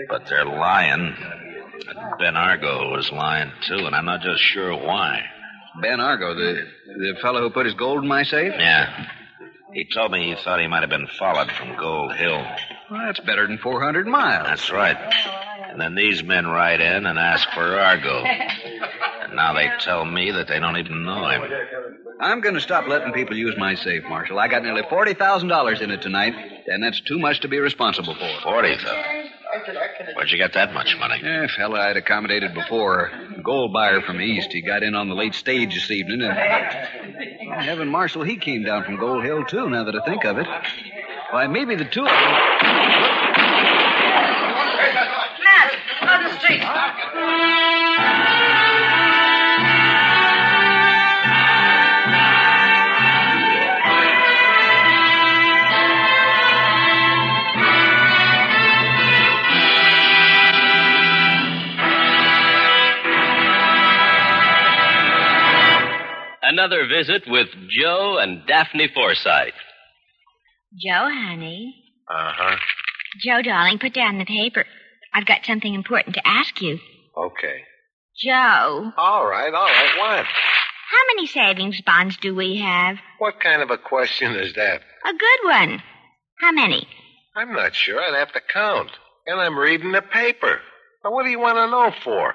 but 0.08 0.26
they're 0.30 0.46
lying. 0.46 1.18
Ben 2.22 2.36
Argo 2.38 2.92
was 2.92 3.12
lying, 3.12 3.52
too, 3.68 3.86
and 3.88 3.96
I'm 3.96 4.06
not 4.06 4.22
just 4.22 4.42
sure 4.42 4.74
why. 4.78 5.24
Ben 5.82 6.00
Argo, 6.00 6.36
the 6.36 6.68
the 6.86 7.16
fellow 7.20 7.42
who 7.42 7.50
put 7.50 7.66
his 7.66 7.74
gold 7.74 8.04
in 8.04 8.08
my 8.08 8.22
safe? 8.24 8.54
Yeah. 8.58 9.08
He 9.74 9.88
told 9.92 10.12
me 10.12 10.30
he 10.30 10.36
thought 10.36 10.60
he 10.60 10.68
might 10.68 10.82
have 10.82 10.90
been 10.90 11.08
followed 11.18 11.50
from 11.52 11.76
Gold 11.78 12.14
Hill. 12.14 12.46
Well, 12.92 13.02
that's 13.06 13.22
better 13.22 13.48
than 13.48 13.58
400 13.58 14.06
miles. 14.06 14.46
That's 14.48 14.70
right. 14.70 14.98
And 15.70 15.80
then 15.80 15.96
these 15.96 16.22
men 16.24 16.46
ride 16.46 16.82
in 16.82 17.06
and 17.06 17.18
ask 17.18 17.50
for 17.52 17.80
Argo. 17.80 18.24
And 18.24 19.36
now 19.36 19.54
they 19.54 19.70
tell 19.80 20.04
me 20.04 20.32
that 20.32 20.50
they 20.50 20.60
don't 20.60 20.76
even 20.78 21.06
know 21.06 21.26
him. 21.30 21.44
I'm 22.20 22.42
going 22.42 22.56
to 22.56 22.62
stop 22.62 22.88
letting 22.88 23.14
people 23.14 23.38
use 23.38 23.56
my 23.58 23.76
safe, 23.76 24.04
Marshal. 24.04 24.38
I 24.38 24.50
got 24.50 24.62
nearly 24.62 24.84
$40,000 24.84 25.82
in 25.82 25.90
it 25.90 26.02
tonight, 26.02 26.36
and 26.68 26.84
that's 26.84 27.00
too 27.02 27.18
much 27.18 27.40
to 27.40 27.48
be 27.48 27.58
responsible 27.60 28.14
for. 28.14 28.30
Forty 28.44 28.76
thousand. 28.76 29.11
Where'd 30.16 30.32
you 30.32 30.38
get 30.38 30.54
that 30.54 30.74
much 30.74 30.96
money? 30.98 31.20
Yeah, 31.24 31.48
fella 31.56 31.80
I'd 31.80 31.98
accommodated 31.98 32.54
before. 32.54 33.12
A 33.38 33.42
gold 33.42 33.74
buyer 33.74 34.02
from 34.02 34.18
the 34.18 34.24
East. 34.24 34.52
He 34.52 34.62
got 34.62 34.84
in 34.84 34.96
on 34.96 35.10
the 35.10 35.16
late 35.16 35.36
stage 35.36 35.74
this 35.74 35.92
evening, 35.92 36.22
and. 36.22 36.36
Well, 37.48 37.60
Heaven 37.60 37.90
Marshal, 37.90 38.24
he 38.24 38.38
came 38.38 38.64
down 38.64 38.84
from 38.84 38.98
Gold 38.98 39.24
Hill, 39.24 39.46
too, 39.46 39.70
now 39.70 39.84
that 39.84 39.96
I 39.96 40.06
think 40.06 40.26
of 40.26 40.38
it. 40.38 40.48
Why, 41.32 41.48
maybe 41.48 41.76
the 41.76 41.86
two 41.86 42.02
of 42.02 42.08
them. 42.08 43.31
Another 66.72 66.88
visit 66.88 67.24
with 67.28 67.48
Joe 67.70 68.18
and 68.22 68.46
Daphne 68.48 68.88
Forsythe. 68.94 69.54
Joe, 70.80 71.10
honey. 71.12 71.76
Uh 72.10 72.32
huh. 72.34 72.56
Joe, 73.22 73.42
darling, 73.42 73.78
put 73.78 73.94
down 73.94 74.18
the 74.20 74.26
paper. 74.26 74.64
I've 75.14 75.26
got 75.26 75.46
something 75.46 75.74
important 75.74 76.16
to 76.16 76.26
ask 76.26 76.62
you. 76.62 76.80
Okay. 77.18 77.60
Joe, 78.24 78.92
All 78.98 79.26
right, 79.28 79.54
all 79.54 79.66
right. 79.66 79.98
What? 79.98 80.26
how 80.26 81.16
many 81.16 81.28
savings 81.28 81.82
bonds 81.82 82.16
do 82.18 82.34
we 82.36 82.58
have? 82.60 82.98
What 83.20 83.40
kind 83.42 83.62
of 83.62 83.70
a 83.72 83.78
question 83.78 84.36
is 84.36 84.54
that? 84.54 84.82
A 85.06 85.12
good 85.12 85.50
one. 85.50 85.82
How 86.40 86.52
many? 86.54 86.88
I'm 87.36 87.52
not 87.54 87.76
sure. 87.76 88.00
I'd 88.00 88.18
have 88.18 88.32
to 88.34 88.42
count. 88.54 88.92
And 89.28 89.40
I'm 89.42 89.58
reading 89.58 89.92
the 89.92 90.02
paper. 90.02 90.60
Now, 91.04 91.12
what 91.12 91.24
do 91.24 91.32
you 91.32 91.40
want 91.40 91.58
to 91.58 91.70
know 91.70 91.92
for? 92.04 92.34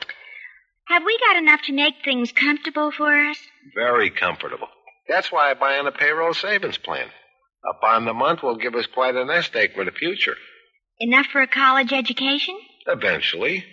Have 0.88 1.02
we 1.04 1.18
got 1.18 1.36
enough 1.36 1.62
to 1.62 1.72
make 1.72 1.94
things 2.04 2.32
comfortable 2.32 2.92
for 2.92 3.12
us? 3.28 3.38
Very 3.74 4.10
comfortable. 4.10 4.68
That's 5.08 5.30
why 5.32 5.50
I 5.50 5.54
buy 5.54 5.78
on 5.78 5.86
a 5.86 5.92
payroll 5.92 6.34
savings 6.34 6.78
plan. 6.78 7.08
A 7.64 7.80
bond 7.80 8.08
a 8.08 8.14
month 8.14 8.42
will 8.42 8.56
give 8.56 8.74
us 8.74 8.86
quite 8.86 9.16
a 9.16 9.24
nest 9.24 9.54
egg 9.56 9.74
for 9.74 9.84
the 9.84 9.90
future. 9.90 10.36
Enough 11.00 11.26
for 11.26 11.40
a 11.42 11.46
college 11.48 11.92
education? 11.92 12.56
Eventually. 12.86 13.64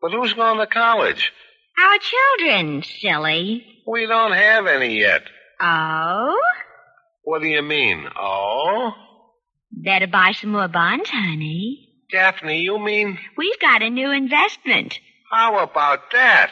But 0.00 0.12
who's 0.12 0.32
going 0.34 0.58
to 0.58 0.66
college? 0.66 1.32
Our 1.78 1.98
children, 1.98 2.82
silly. 2.82 3.64
We 3.86 4.06
don't 4.06 4.32
have 4.32 4.66
any 4.66 4.98
yet. 5.00 5.22
Oh? 5.60 6.38
What 7.24 7.42
do 7.42 7.48
you 7.48 7.62
mean? 7.62 8.06
Oh? 8.18 8.92
Better 9.72 10.06
buy 10.06 10.32
some 10.32 10.50
more 10.52 10.68
bonds, 10.68 11.10
honey. 11.10 11.88
Daphne, 12.10 12.60
you 12.60 12.78
mean? 12.78 13.18
We've 13.36 13.58
got 13.60 13.82
a 13.82 13.90
new 13.90 14.10
investment. 14.10 14.98
How 15.30 15.62
about 15.62 16.10
that? 16.12 16.50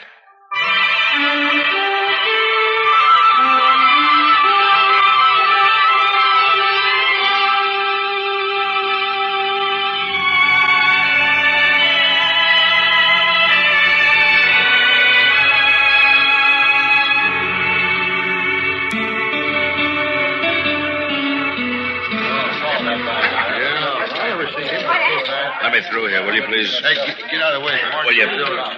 Me 25.76 25.88
through 25.90 26.08
here, 26.08 26.24
will 26.24 26.34
you 26.34 26.44
please? 26.44 26.72
Hey, 26.80 26.94
get, 26.94 27.18
get 27.30 27.42
out 27.42 27.54
of 27.54 27.60
the 27.60 27.66
way. 27.66 27.78
Will 28.04 28.12
you, 28.12 28.26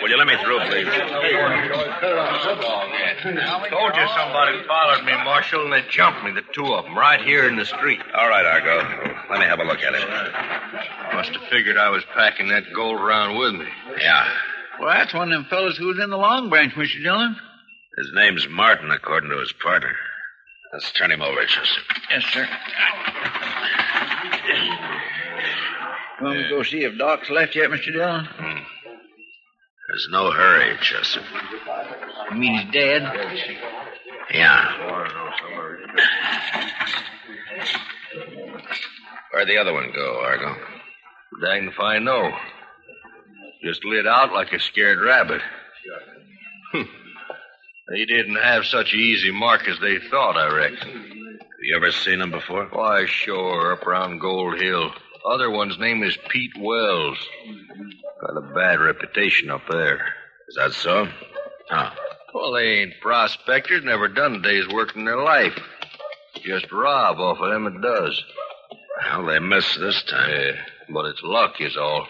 will 0.02 0.10
you 0.10 0.16
let 0.16 0.26
me 0.26 0.36
through, 0.42 0.58
please? 0.66 0.88
Told 3.70 3.94
you 3.94 4.08
somebody 4.16 4.62
followed 4.66 5.04
me, 5.04 5.12
Marshal, 5.24 5.64
and 5.64 5.72
they 5.72 5.82
jumped 5.88 6.24
me, 6.24 6.32
the 6.32 6.42
two 6.52 6.66
of 6.74 6.84
them, 6.84 6.96
right 6.96 7.20
here 7.20 7.48
in 7.48 7.56
the 7.56 7.64
street. 7.64 8.00
All 8.16 8.28
right, 8.28 8.44
Argo. 8.44 8.78
Let 9.30 9.38
me 9.40 9.46
have 9.46 9.60
a 9.60 9.64
look 9.64 9.80
at 9.80 9.94
him. 9.94 10.08
Must 11.14 11.30
have 11.30 11.48
figured 11.50 11.76
I 11.76 11.90
was 11.90 12.04
packing 12.14 12.48
that 12.48 12.64
gold 12.74 13.00
around 13.00 13.38
with 13.38 13.54
me. 13.54 13.66
Yeah. 14.00 14.28
Well, 14.80 14.88
that's 14.90 15.14
one 15.14 15.32
of 15.32 15.38
them 15.38 15.46
fellows 15.50 15.76
who 15.76 15.86
was 15.86 15.98
in 15.98 16.10
the 16.10 16.16
Long 16.16 16.50
Branch, 16.50 16.72
Mr. 16.74 17.02
Dillon. 17.02 17.36
His 17.98 18.10
name's 18.14 18.46
Martin, 18.48 18.90
according 18.90 19.30
to 19.30 19.38
his 19.38 19.52
partner. 19.52 19.94
Let's 20.72 20.92
turn 20.92 21.10
him 21.10 21.22
over, 21.22 21.40
Joseph. 21.44 21.84
Yes, 22.10 22.24
sir. 22.32 22.48
Come 26.18 26.32
to 26.32 26.48
go 26.48 26.62
see 26.64 26.82
if 26.82 26.98
Doc's 26.98 27.30
left 27.30 27.54
yet, 27.54 27.70
Mr. 27.70 27.92
Dillon? 27.92 28.24
Hmm. 28.24 28.58
There's 29.88 30.08
no 30.10 30.30
hurry, 30.32 30.76
Joseph. 30.82 31.24
You 32.30 32.36
mean 32.36 32.58
he's 32.58 32.72
dead? 32.72 33.02
Yeah. 34.34 34.64
Where'd 39.32 39.48
the 39.48 39.58
other 39.58 39.72
one 39.72 39.90
go, 39.94 40.20
Argo? 40.20 40.56
Dang 41.42 41.68
if 41.68 41.78
I 41.80 41.98
know. 41.98 42.32
Just 43.62 43.84
lit 43.84 44.06
out 44.06 44.32
like 44.32 44.52
a 44.52 44.60
scared 44.60 45.00
rabbit. 45.00 45.40
Hmm. 46.72 46.82
they 47.88 48.04
didn't 48.04 48.36
have 48.36 48.66
such 48.66 48.92
an 48.92 49.00
easy 49.00 49.30
mark 49.30 49.66
as 49.68 49.78
they 49.80 49.98
thought, 50.10 50.36
I 50.36 50.54
reckon. 50.54 51.38
You 51.62 51.76
ever 51.76 51.90
seen 51.92 52.20
him 52.20 52.30
before? 52.30 52.66
Why, 52.72 53.06
sure, 53.06 53.72
up 53.72 53.86
around 53.86 54.18
Gold 54.18 54.60
Hill. 54.60 54.90
Other 55.24 55.50
one's 55.50 55.78
name 55.78 56.02
is 56.02 56.16
Pete 56.28 56.52
Wells. 56.58 57.18
Got 58.20 58.36
a 58.36 58.54
bad 58.54 58.80
reputation 58.80 59.50
up 59.50 59.62
there. 59.70 60.14
Is 60.48 60.56
that 60.56 60.72
so? 60.72 61.06
Huh. 61.68 61.90
Well, 62.34 62.52
they 62.52 62.80
ain't 62.80 63.00
prospectors, 63.00 63.84
never 63.84 64.08
done 64.08 64.36
a 64.36 64.42
day's 64.42 64.68
work 64.68 64.96
in 64.96 65.04
their 65.04 65.22
life. 65.22 65.58
Just 66.42 66.70
rob 66.72 67.18
off 67.18 67.38
of 67.40 67.50
them 67.50 67.66
it 67.66 67.80
does. 67.80 68.22
Well, 69.10 69.26
they 69.26 69.38
missed 69.38 69.78
this 69.80 70.02
time. 70.04 70.30
Yeah, 70.30 70.52
but 70.88 71.06
it's 71.06 71.22
luck 71.22 71.60
is 71.60 71.76
all. 71.76 72.06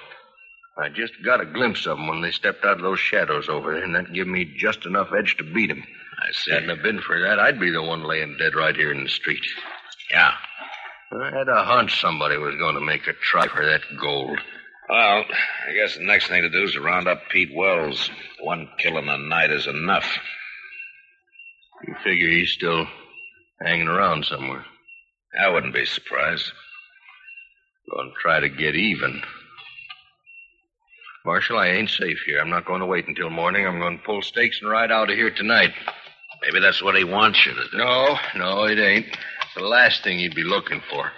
I 0.76 0.88
just 0.88 1.12
got 1.24 1.40
a 1.40 1.46
glimpse 1.46 1.86
of 1.86 1.96
them 1.96 2.06
when 2.06 2.20
they 2.20 2.30
stepped 2.30 2.64
out 2.64 2.76
of 2.76 2.82
those 2.82 3.00
shadows 3.00 3.48
over 3.48 3.72
there, 3.74 3.82
and 3.84 3.94
that 3.94 4.12
give 4.12 4.28
me 4.28 4.54
just 4.56 4.86
enough 4.86 5.08
edge 5.16 5.36
to 5.38 5.44
beat 5.44 5.70
'em. 5.70 5.84
I 6.20 6.32
see. 6.32 6.52
Hadn't 6.52 6.68
have 6.68 6.82
been 6.82 7.00
for 7.00 7.20
that, 7.20 7.38
I'd 7.38 7.60
be 7.60 7.70
the 7.70 7.82
one 7.82 8.04
laying 8.04 8.36
dead 8.38 8.54
right 8.54 8.76
here 8.76 8.92
in 8.92 9.02
the 9.02 9.10
street. 9.10 9.44
Yeah. 10.10 10.32
I 11.10 11.30
had 11.30 11.48
a 11.48 11.64
hunch 11.64 12.00
somebody 12.00 12.36
was 12.36 12.56
going 12.56 12.74
to 12.74 12.82
make 12.82 13.06
a 13.06 13.14
try 13.14 13.46
for 13.48 13.64
that 13.64 13.80
gold. 13.98 14.38
Well, 14.88 15.24
I 15.68 15.72
guess 15.72 15.96
the 15.96 16.04
next 16.04 16.28
thing 16.28 16.42
to 16.42 16.50
do 16.50 16.64
is 16.64 16.72
to 16.72 16.80
round 16.80 17.08
up 17.08 17.22
Pete 17.30 17.54
Wells. 17.54 18.10
One 18.40 18.68
kill 18.78 18.98
in 18.98 19.08
a 19.08 19.16
night 19.16 19.50
is 19.50 19.66
enough. 19.66 20.18
You 21.86 21.94
figure 22.04 22.28
he's 22.28 22.52
still 22.52 22.86
hanging 23.60 23.88
around 23.88 24.26
somewhere. 24.26 24.64
I 25.40 25.48
wouldn't 25.48 25.74
be 25.74 25.86
surprised. 25.86 26.52
Going 27.90 28.10
to 28.10 28.20
try 28.20 28.40
to 28.40 28.48
get 28.50 28.74
even. 28.74 29.22
Marshal, 31.24 31.58
I 31.58 31.68
ain't 31.68 31.90
safe 31.90 32.18
here. 32.26 32.40
I'm 32.40 32.50
not 32.50 32.66
going 32.66 32.80
to 32.80 32.86
wait 32.86 33.08
until 33.08 33.30
morning. 33.30 33.66
I'm 33.66 33.78
going 33.78 33.98
to 33.98 34.04
pull 34.04 34.22
stakes 34.22 34.60
and 34.60 34.70
ride 34.70 34.92
out 34.92 35.10
of 35.10 35.16
here 35.16 35.30
tonight. 35.30 35.72
Maybe 36.42 36.60
that's 36.60 36.82
what 36.82 36.96
he 36.96 37.04
wants 37.04 37.44
you 37.46 37.54
to 37.54 37.70
do. 37.70 37.78
No, 37.78 38.16
no, 38.36 38.64
it 38.64 38.78
ain't. 38.78 39.06
It's 39.58 39.64
the 39.64 39.68
last 39.68 40.04
thing 40.04 40.20
he'd 40.20 40.36
be 40.36 40.44
looking 40.44 40.80
for. 40.88 41.10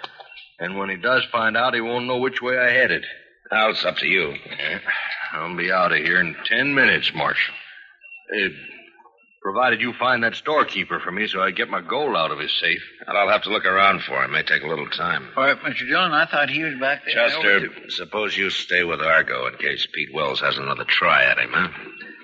And 0.59 0.75
when 0.75 0.89
he 0.89 0.95
does 0.95 1.23
find 1.31 1.55
out, 1.55 1.75
he 1.75 1.81
won't 1.81 2.07
know 2.07 2.17
which 2.17 2.41
way 2.41 2.57
I 2.57 2.71
headed. 2.71 3.05
Now, 3.51 3.69
it's 3.69 3.85
up 3.85 3.97
to 3.97 4.07
you. 4.07 4.33
Yeah, 4.57 4.79
I'll 5.33 5.55
be 5.55 5.71
out 5.71 5.91
of 5.91 5.99
here 5.99 6.19
in 6.19 6.35
ten 6.45 6.73
minutes, 6.73 7.11
Marshal. 7.13 7.53
Uh, 8.33 8.49
provided 9.43 9.79
you 9.79 9.93
find 9.93 10.23
that 10.23 10.33
storekeeper 10.33 10.99
for 10.99 11.11
me 11.11 11.27
so 11.27 11.39
I 11.39 11.51
get 11.51 11.69
my 11.69 11.81
gold 11.81 12.15
out 12.15 12.31
of 12.31 12.39
his 12.39 12.51
safe. 12.59 12.81
And 13.05 13.15
I'll 13.15 13.29
have 13.29 13.43
to 13.43 13.51
look 13.51 13.65
around 13.65 14.01
for 14.01 14.23
him. 14.23 14.31
It 14.31 14.33
may 14.33 14.43
take 14.43 14.63
a 14.63 14.67
little 14.67 14.89
time. 14.89 15.27
All 15.37 15.43
right, 15.43 15.59
Mr. 15.59 15.87
Dillon, 15.87 16.11
I 16.11 16.25
thought 16.25 16.49
he 16.49 16.63
was 16.63 16.79
back 16.79 17.03
there. 17.05 17.13
Chester, 17.13 17.69
suppose 17.89 18.35
you 18.35 18.49
stay 18.49 18.83
with 18.83 19.01
Argo 19.01 19.45
in 19.47 19.57
case 19.59 19.87
Pete 19.93 20.15
Wells 20.15 20.39
has 20.39 20.57
another 20.57 20.85
try 20.85 21.25
at 21.25 21.37
him, 21.37 21.51
huh? 21.53 21.67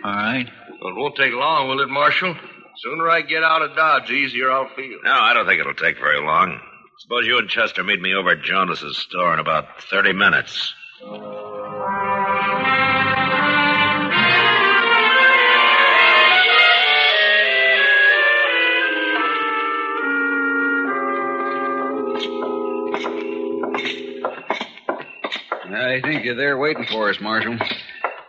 All 0.03 0.15
right. 0.15 0.49
Well, 0.81 0.93
it 0.93 0.97
won't 0.97 1.15
take 1.15 1.33
long, 1.33 1.67
will 1.67 1.81
it, 1.81 1.89
Marshal? 1.89 2.35
Sooner 2.79 3.09
I 3.09 3.21
get 3.21 3.43
out 3.43 3.63
of 3.63 3.75
Dodge, 3.75 4.07
the 4.07 4.13
easier 4.13 4.51
I'll 4.51 4.69
feel. 4.75 4.99
No, 5.03 5.11
I 5.11 5.33
don't 5.33 5.47
think 5.47 5.59
it'll 5.59 5.73
take 5.73 5.97
very 5.97 6.21
long. 6.21 6.59
Suppose 6.99 7.25
you 7.25 7.37
and 7.39 7.49
Chester 7.49 7.83
meet 7.83 8.01
me 8.01 8.13
over 8.13 8.31
at 8.31 8.43
Jonas's 8.43 8.97
store 8.97 9.33
in 9.33 9.39
about 9.39 9.81
30 9.83 10.13
minutes. 10.13 10.73
I 25.69 26.01
think 26.03 26.25
you're 26.25 26.35
there 26.35 26.57
waiting 26.57 26.85
for 26.85 27.09
us, 27.09 27.19
Marshal. 27.19 27.53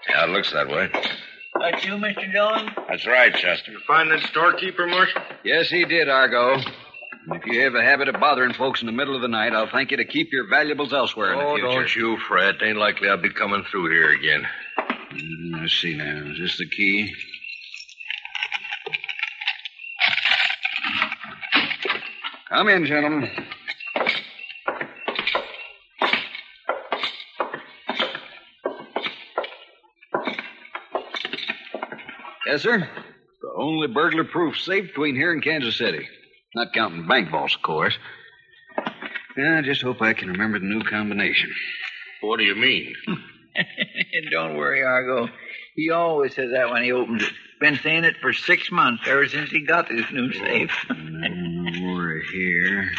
Yeah, 0.09 0.25
it 0.25 0.31
looks 0.31 0.53
that 0.53 0.69
way. 0.69 0.91
That 1.71 1.85
you, 1.85 1.93
Mr. 1.95 2.33
Dillon? 2.33 2.71
That's 2.89 3.07
right, 3.07 3.35
Chester. 3.35 3.73
You 3.73 3.81
find 3.87 4.11
that 4.11 4.21
storekeeper, 4.29 4.87
Marshal? 4.87 5.21
Yes, 5.45 5.69
he 5.69 5.85
did, 5.85 6.09
Argo. 6.09 6.55
And 6.55 6.63
if 7.43 7.45
you 7.47 7.61
have 7.63 7.75
a 7.75 7.83
habit 7.83 8.09
of 8.09 8.19
bothering 8.21 8.55
folks 8.55 8.81
in 8.81 8.87
the 8.87 8.93
middle 8.93 9.15
of 9.15 9.21
the 9.23 9.29
night, 9.29 9.53
I'll 9.53 9.69
thank 9.71 9.91
you 9.91 9.99
to 9.99 10.05
keep 10.05 10.33
your 10.33 10.49
valuables 10.49 10.93
elsewhere 10.95 11.35
in 11.35 11.39
Oh, 11.41 11.51
the 11.51 11.55
future. 11.57 11.67
don't 11.81 11.97
you 11.97 12.19
fret. 12.27 12.55
Ain't 12.63 12.79
likely 12.79 13.09
I'll 13.09 13.21
be 13.21 13.31
coming 13.31 13.65
through 13.71 13.91
here 13.91 14.13
again. 14.13 14.47
Mm, 15.13 15.61
Let's 15.61 15.75
see 15.75 15.95
now. 15.97 16.31
Is 16.33 16.39
this 16.39 16.57
the 16.59 16.67
key? 16.69 17.13
Come 22.49 22.69
in, 22.69 22.87
gentlemen. 22.87 23.31
Yes, 32.49 32.63
sir. 32.63 32.79
The 32.79 33.51
only 33.59 33.89
burglar-proof 33.89 34.57
safe 34.57 34.87
between 34.87 35.15
here 35.15 35.33
and 35.33 35.45
Kansas 35.45 35.77
City. 35.77 36.09
Not 36.55 36.73
counting 36.73 37.07
bank 37.07 37.31
vaults, 37.31 37.55
of 37.55 37.61
course. 37.61 37.95
Yeah, 39.37 39.59
I 39.59 39.63
just 39.63 39.83
hope 39.83 40.01
I 40.01 40.15
can 40.15 40.31
remember 40.31 40.59
the 40.59 40.65
new 40.65 40.83
combination. 40.83 41.53
What 42.23 42.39
do 42.39 42.45
you 42.45 42.55
mean? 42.55 42.95
Don't 44.31 44.57
worry, 44.57 44.83
Argo. 44.83 45.29
He 45.77 45.91
always 45.91 46.35
says 46.35 46.51
that 46.55 46.71
when 46.71 46.85
he 46.85 46.93
opens 46.93 47.23
it. 47.23 47.33
Been 47.61 47.79
saying 47.83 48.05
it 48.05 48.17
for 48.23 48.33
six 48.33 48.73
months, 48.73 49.03
ever 49.07 49.29
since 49.29 49.51
he 49.51 49.67
got 49.67 49.91
this 49.91 50.11
new 50.11 50.33
safe. 50.33 50.73
Now, 50.89 51.95
we're 51.95 52.23
here. 52.33 52.91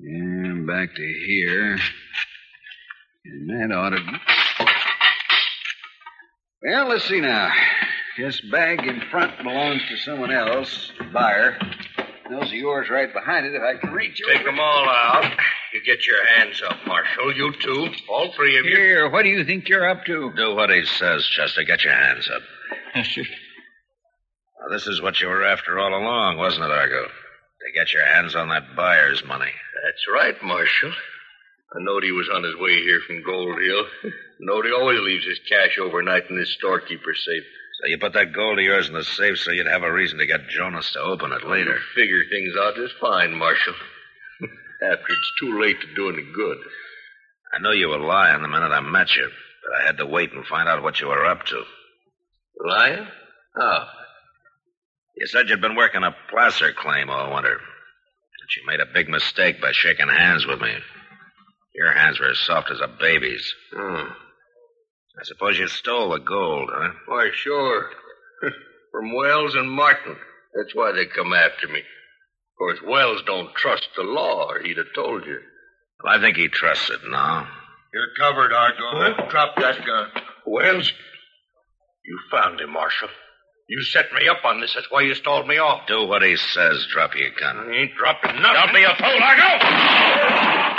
And 0.00 0.66
back 0.66 0.94
to 0.94 1.02
here. 1.26 1.78
And 3.24 3.48
that 3.48 3.74
ought 3.74 3.90
to. 3.90 4.37
Well, 6.68 6.88
let's 6.88 7.08
see 7.08 7.20
now. 7.20 7.50
This 8.18 8.42
bag 8.42 8.84
in 8.84 9.00
front 9.10 9.38
belongs 9.38 9.80
to 9.88 9.96
someone 9.96 10.30
else, 10.30 10.92
the 10.98 11.04
buyer. 11.04 11.56
Those 12.28 12.52
are 12.52 12.56
yours 12.56 12.90
right 12.90 13.10
behind 13.10 13.46
it 13.46 13.54
if 13.54 13.62
I 13.62 13.80
can 13.80 13.90
reach 13.94 14.20
you. 14.20 14.26
Take 14.30 14.44
them 14.44 14.60
all 14.60 14.86
out. 14.86 15.32
You 15.72 15.80
get 15.82 16.06
your 16.06 16.22
hands 16.36 16.60
up, 16.68 16.76
Marshal. 16.86 17.34
You 17.34 17.54
two. 17.58 17.88
All 18.10 18.32
three 18.36 18.58
of 18.58 18.66
you. 18.66 18.76
Here, 18.76 19.08
what 19.08 19.22
do 19.22 19.30
you 19.30 19.44
think 19.44 19.66
you're 19.68 19.88
up 19.88 20.04
to? 20.04 20.30
Do 20.36 20.54
what 20.54 20.68
he 20.68 20.84
says, 20.84 21.26
Chester. 21.28 21.62
Get 21.62 21.84
your 21.84 21.94
hands 21.94 22.28
up. 22.28 22.42
Yes, 22.94 23.16
Now, 23.16 24.68
this 24.70 24.86
is 24.86 25.00
what 25.00 25.22
you 25.22 25.28
were 25.28 25.46
after 25.46 25.78
all 25.78 25.94
along, 25.94 26.36
wasn't 26.36 26.66
it, 26.66 26.70
Argo? 26.70 27.04
To 27.06 27.72
get 27.74 27.94
your 27.94 28.04
hands 28.04 28.34
on 28.34 28.48
that 28.50 28.76
buyer's 28.76 29.24
money. 29.24 29.52
That's 29.84 30.04
right, 30.12 30.36
Marshal. 30.42 30.92
I 31.74 31.78
knowed 31.80 32.02
he 32.02 32.12
was 32.12 32.30
on 32.32 32.44
his 32.44 32.56
way 32.56 32.80
here 32.80 33.00
from 33.06 33.22
Gold 33.22 33.60
Hill. 33.60 33.84
knowed 34.40 34.64
he 34.64 34.72
always 34.72 35.00
leaves 35.00 35.26
his 35.26 35.40
cash 35.48 35.78
overnight 35.78 36.30
in 36.30 36.38
his 36.38 36.52
storekeeper's 36.54 37.24
safe. 37.24 37.44
So 37.80 37.88
you 37.88 37.98
put 37.98 38.14
that 38.14 38.32
gold 38.32 38.58
of 38.58 38.64
yours 38.64 38.88
in 38.88 38.94
the 38.94 39.04
safe 39.04 39.38
so 39.38 39.52
you'd 39.52 39.68
have 39.68 39.82
a 39.82 39.92
reason 39.92 40.18
to 40.18 40.26
get 40.26 40.48
Jonas 40.48 40.92
to 40.92 41.00
open 41.00 41.32
it 41.32 41.46
later. 41.46 41.78
Figure 41.94 42.22
things 42.28 42.54
out 42.58 42.74
just 42.76 42.94
fine, 43.00 43.34
Marshal. 43.34 43.74
After 44.82 45.06
it's 45.08 45.32
too 45.40 45.60
late 45.60 45.80
to 45.80 45.94
do 45.94 46.08
any 46.08 46.22
good. 46.34 46.58
I 47.52 47.60
knew 47.60 47.72
you 47.72 47.88
were 47.88 47.98
lying 47.98 48.42
the 48.42 48.48
minute 48.48 48.72
I 48.72 48.80
met 48.80 49.14
you, 49.14 49.28
but 49.64 49.80
I 49.80 49.86
had 49.86 49.98
to 49.98 50.06
wait 50.06 50.32
and 50.32 50.46
find 50.46 50.68
out 50.68 50.82
what 50.82 51.00
you 51.00 51.08
were 51.08 51.26
up 51.26 51.44
to. 51.46 51.62
Lying? 52.64 53.06
How? 53.56 53.88
You 55.16 55.26
said 55.26 55.48
you'd 55.48 55.60
been 55.60 55.76
working 55.76 56.02
a 56.02 56.14
placer 56.30 56.72
claim 56.72 57.10
all 57.10 57.34
winter. 57.34 57.58
That 57.58 58.56
you 58.56 58.66
made 58.66 58.80
a 58.80 58.92
big 58.92 59.08
mistake 59.08 59.60
by 59.60 59.72
shaking 59.72 60.08
hands 60.08 60.46
with 60.46 60.60
me. 60.60 60.74
Your 61.78 61.92
hands 61.92 62.18
were 62.18 62.28
as 62.28 62.38
soft 62.40 62.72
as 62.72 62.80
a 62.80 62.88
baby's. 62.88 63.54
Hmm. 63.72 64.10
I 65.20 65.22
suppose 65.22 65.56
you 65.58 65.68
stole 65.68 66.10
the 66.10 66.18
gold, 66.18 66.70
huh? 66.72 66.90
Why, 67.06 67.30
sure. 67.32 67.90
From 68.92 69.14
Wells 69.14 69.54
and 69.54 69.70
Martin. 69.70 70.16
That's 70.56 70.74
why 70.74 70.90
they 70.90 71.06
come 71.06 71.32
after 71.32 71.68
me. 71.68 71.78
Of 71.78 72.58
course, 72.58 72.78
Wells 72.84 73.22
don't 73.24 73.54
trust 73.54 73.88
the 73.96 74.02
law, 74.02 74.48
or 74.48 74.58
he'd 74.60 74.76
have 74.76 74.92
told 74.92 75.24
you. 75.24 75.38
Well, 76.02 76.18
I 76.18 76.20
think 76.20 76.36
he 76.36 76.48
trusts 76.48 76.90
it 76.90 77.00
now. 77.08 77.46
You're 77.94 78.14
covered, 78.18 78.52
Argo. 78.52 79.28
Drop 79.30 79.54
that 79.56 79.86
gun. 79.86 80.08
Wells, 80.46 80.92
you 82.04 82.18
found 82.32 82.60
him, 82.60 82.72
Marshal. 82.72 83.08
You 83.68 83.82
set 83.82 84.12
me 84.12 84.28
up 84.28 84.44
on 84.44 84.60
this. 84.60 84.74
That's 84.74 84.90
why 84.90 85.02
you 85.02 85.14
stalled 85.14 85.46
me 85.46 85.58
off. 85.58 85.86
Do 85.86 86.06
what 86.08 86.22
he 86.22 86.36
says. 86.36 86.88
Drop 86.92 87.14
your 87.14 87.30
gun. 87.38 87.70
I 87.70 87.72
ain't 87.72 87.94
dropping 87.94 88.42
nothing. 88.42 88.62
Don't 88.62 88.74
be 88.74 88.82
a 88.82 88.96
fool, 88.96 89.22
Argo! 89.22 90.77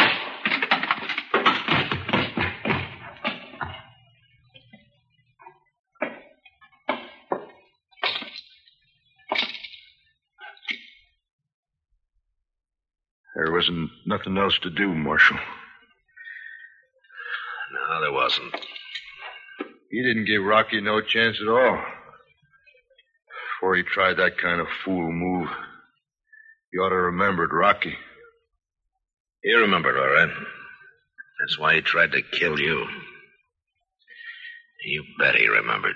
Nothing 14.20 14.38
else 14.38 14.58
to 14.60 14.70
do, 14.70 14.94
Marshal. 14.94 15.38
No, 17.72 18.02
there 18.02 18.12
wasn't. 18.12 18.54
He 19.92 20.02
didn't 20.02 20.26
give 20.26 20.44
Rocky 20.44 20.82
no 20.82 21.02
chance 21.02 21.38
at 21.42 21.48
all. 21.48 21.82
Before 23.56 23.76
he 23.76 23.84
tried 23.84 24.18
that 24.18 24.38
kind 24.38 24.62
of 24.62 24.68
fool 24.84 25.12
move, 25.12 25.50
he 26.72 26.78
ought 26.78 26.90
to 26.90 26.96
remembered 26.96 27.52
Rocky. 27.54 27.96
He 29.44 29.54
remembered, 29.54 29.98
all 29.98 30.14
right. 30.14 30.30
That's 31.40 31.58
why 31.58 31.76
he 31.76 31.82
tried 31.82 32.12
to 32.12 32.22
kill 32.22 32.60
you. 32.60 32.86
You 34.86 35.04
bet 35.18 35.36
he 35.36 35.48
remembered. 35.48 35.96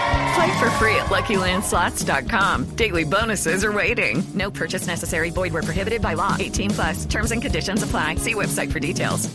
Play 0.35 0.59
for 0.59 0.69
free 0.71 0.95
at 0.95 1.07
LuckyLandSlots.com. 1.07 2.75
Daily 2.75 3.03
bonuses 3.03 3.65
are 3.65 3.71
waiting. 3.71 4.23
No 4.33 4.51
purchase 4.51 4.87
necessary. 4.87 5.29
Void 5.29 5.53
where 5.53 5.63
prohibited 5.63 6.01
by 6.01 6.13
law. 6.13 6.35
18 6.39 6.69
plus. 6.71 7.05
Terms 7.05 7.31
and 7.31 7.41
conditions 7.41 7.83
apply. 7.83 8.15
See 8.15 8.33
website 8.33 8.71
for 8.71 8.79
details. 8.79 9.29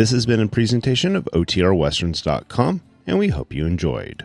This 0.00 0.12
has 0.12 0.24
been 0.24 0.40
a 0.40 0.48
presentation 0.48 1.14
of 1.14 1.28
OTRWesterns.com, 1.34 2.80
and 3.06 3.18
we 3.18 3.28
hope 3.28 3.52
you 3.52 3.66
enjoyed. 3.66 4.24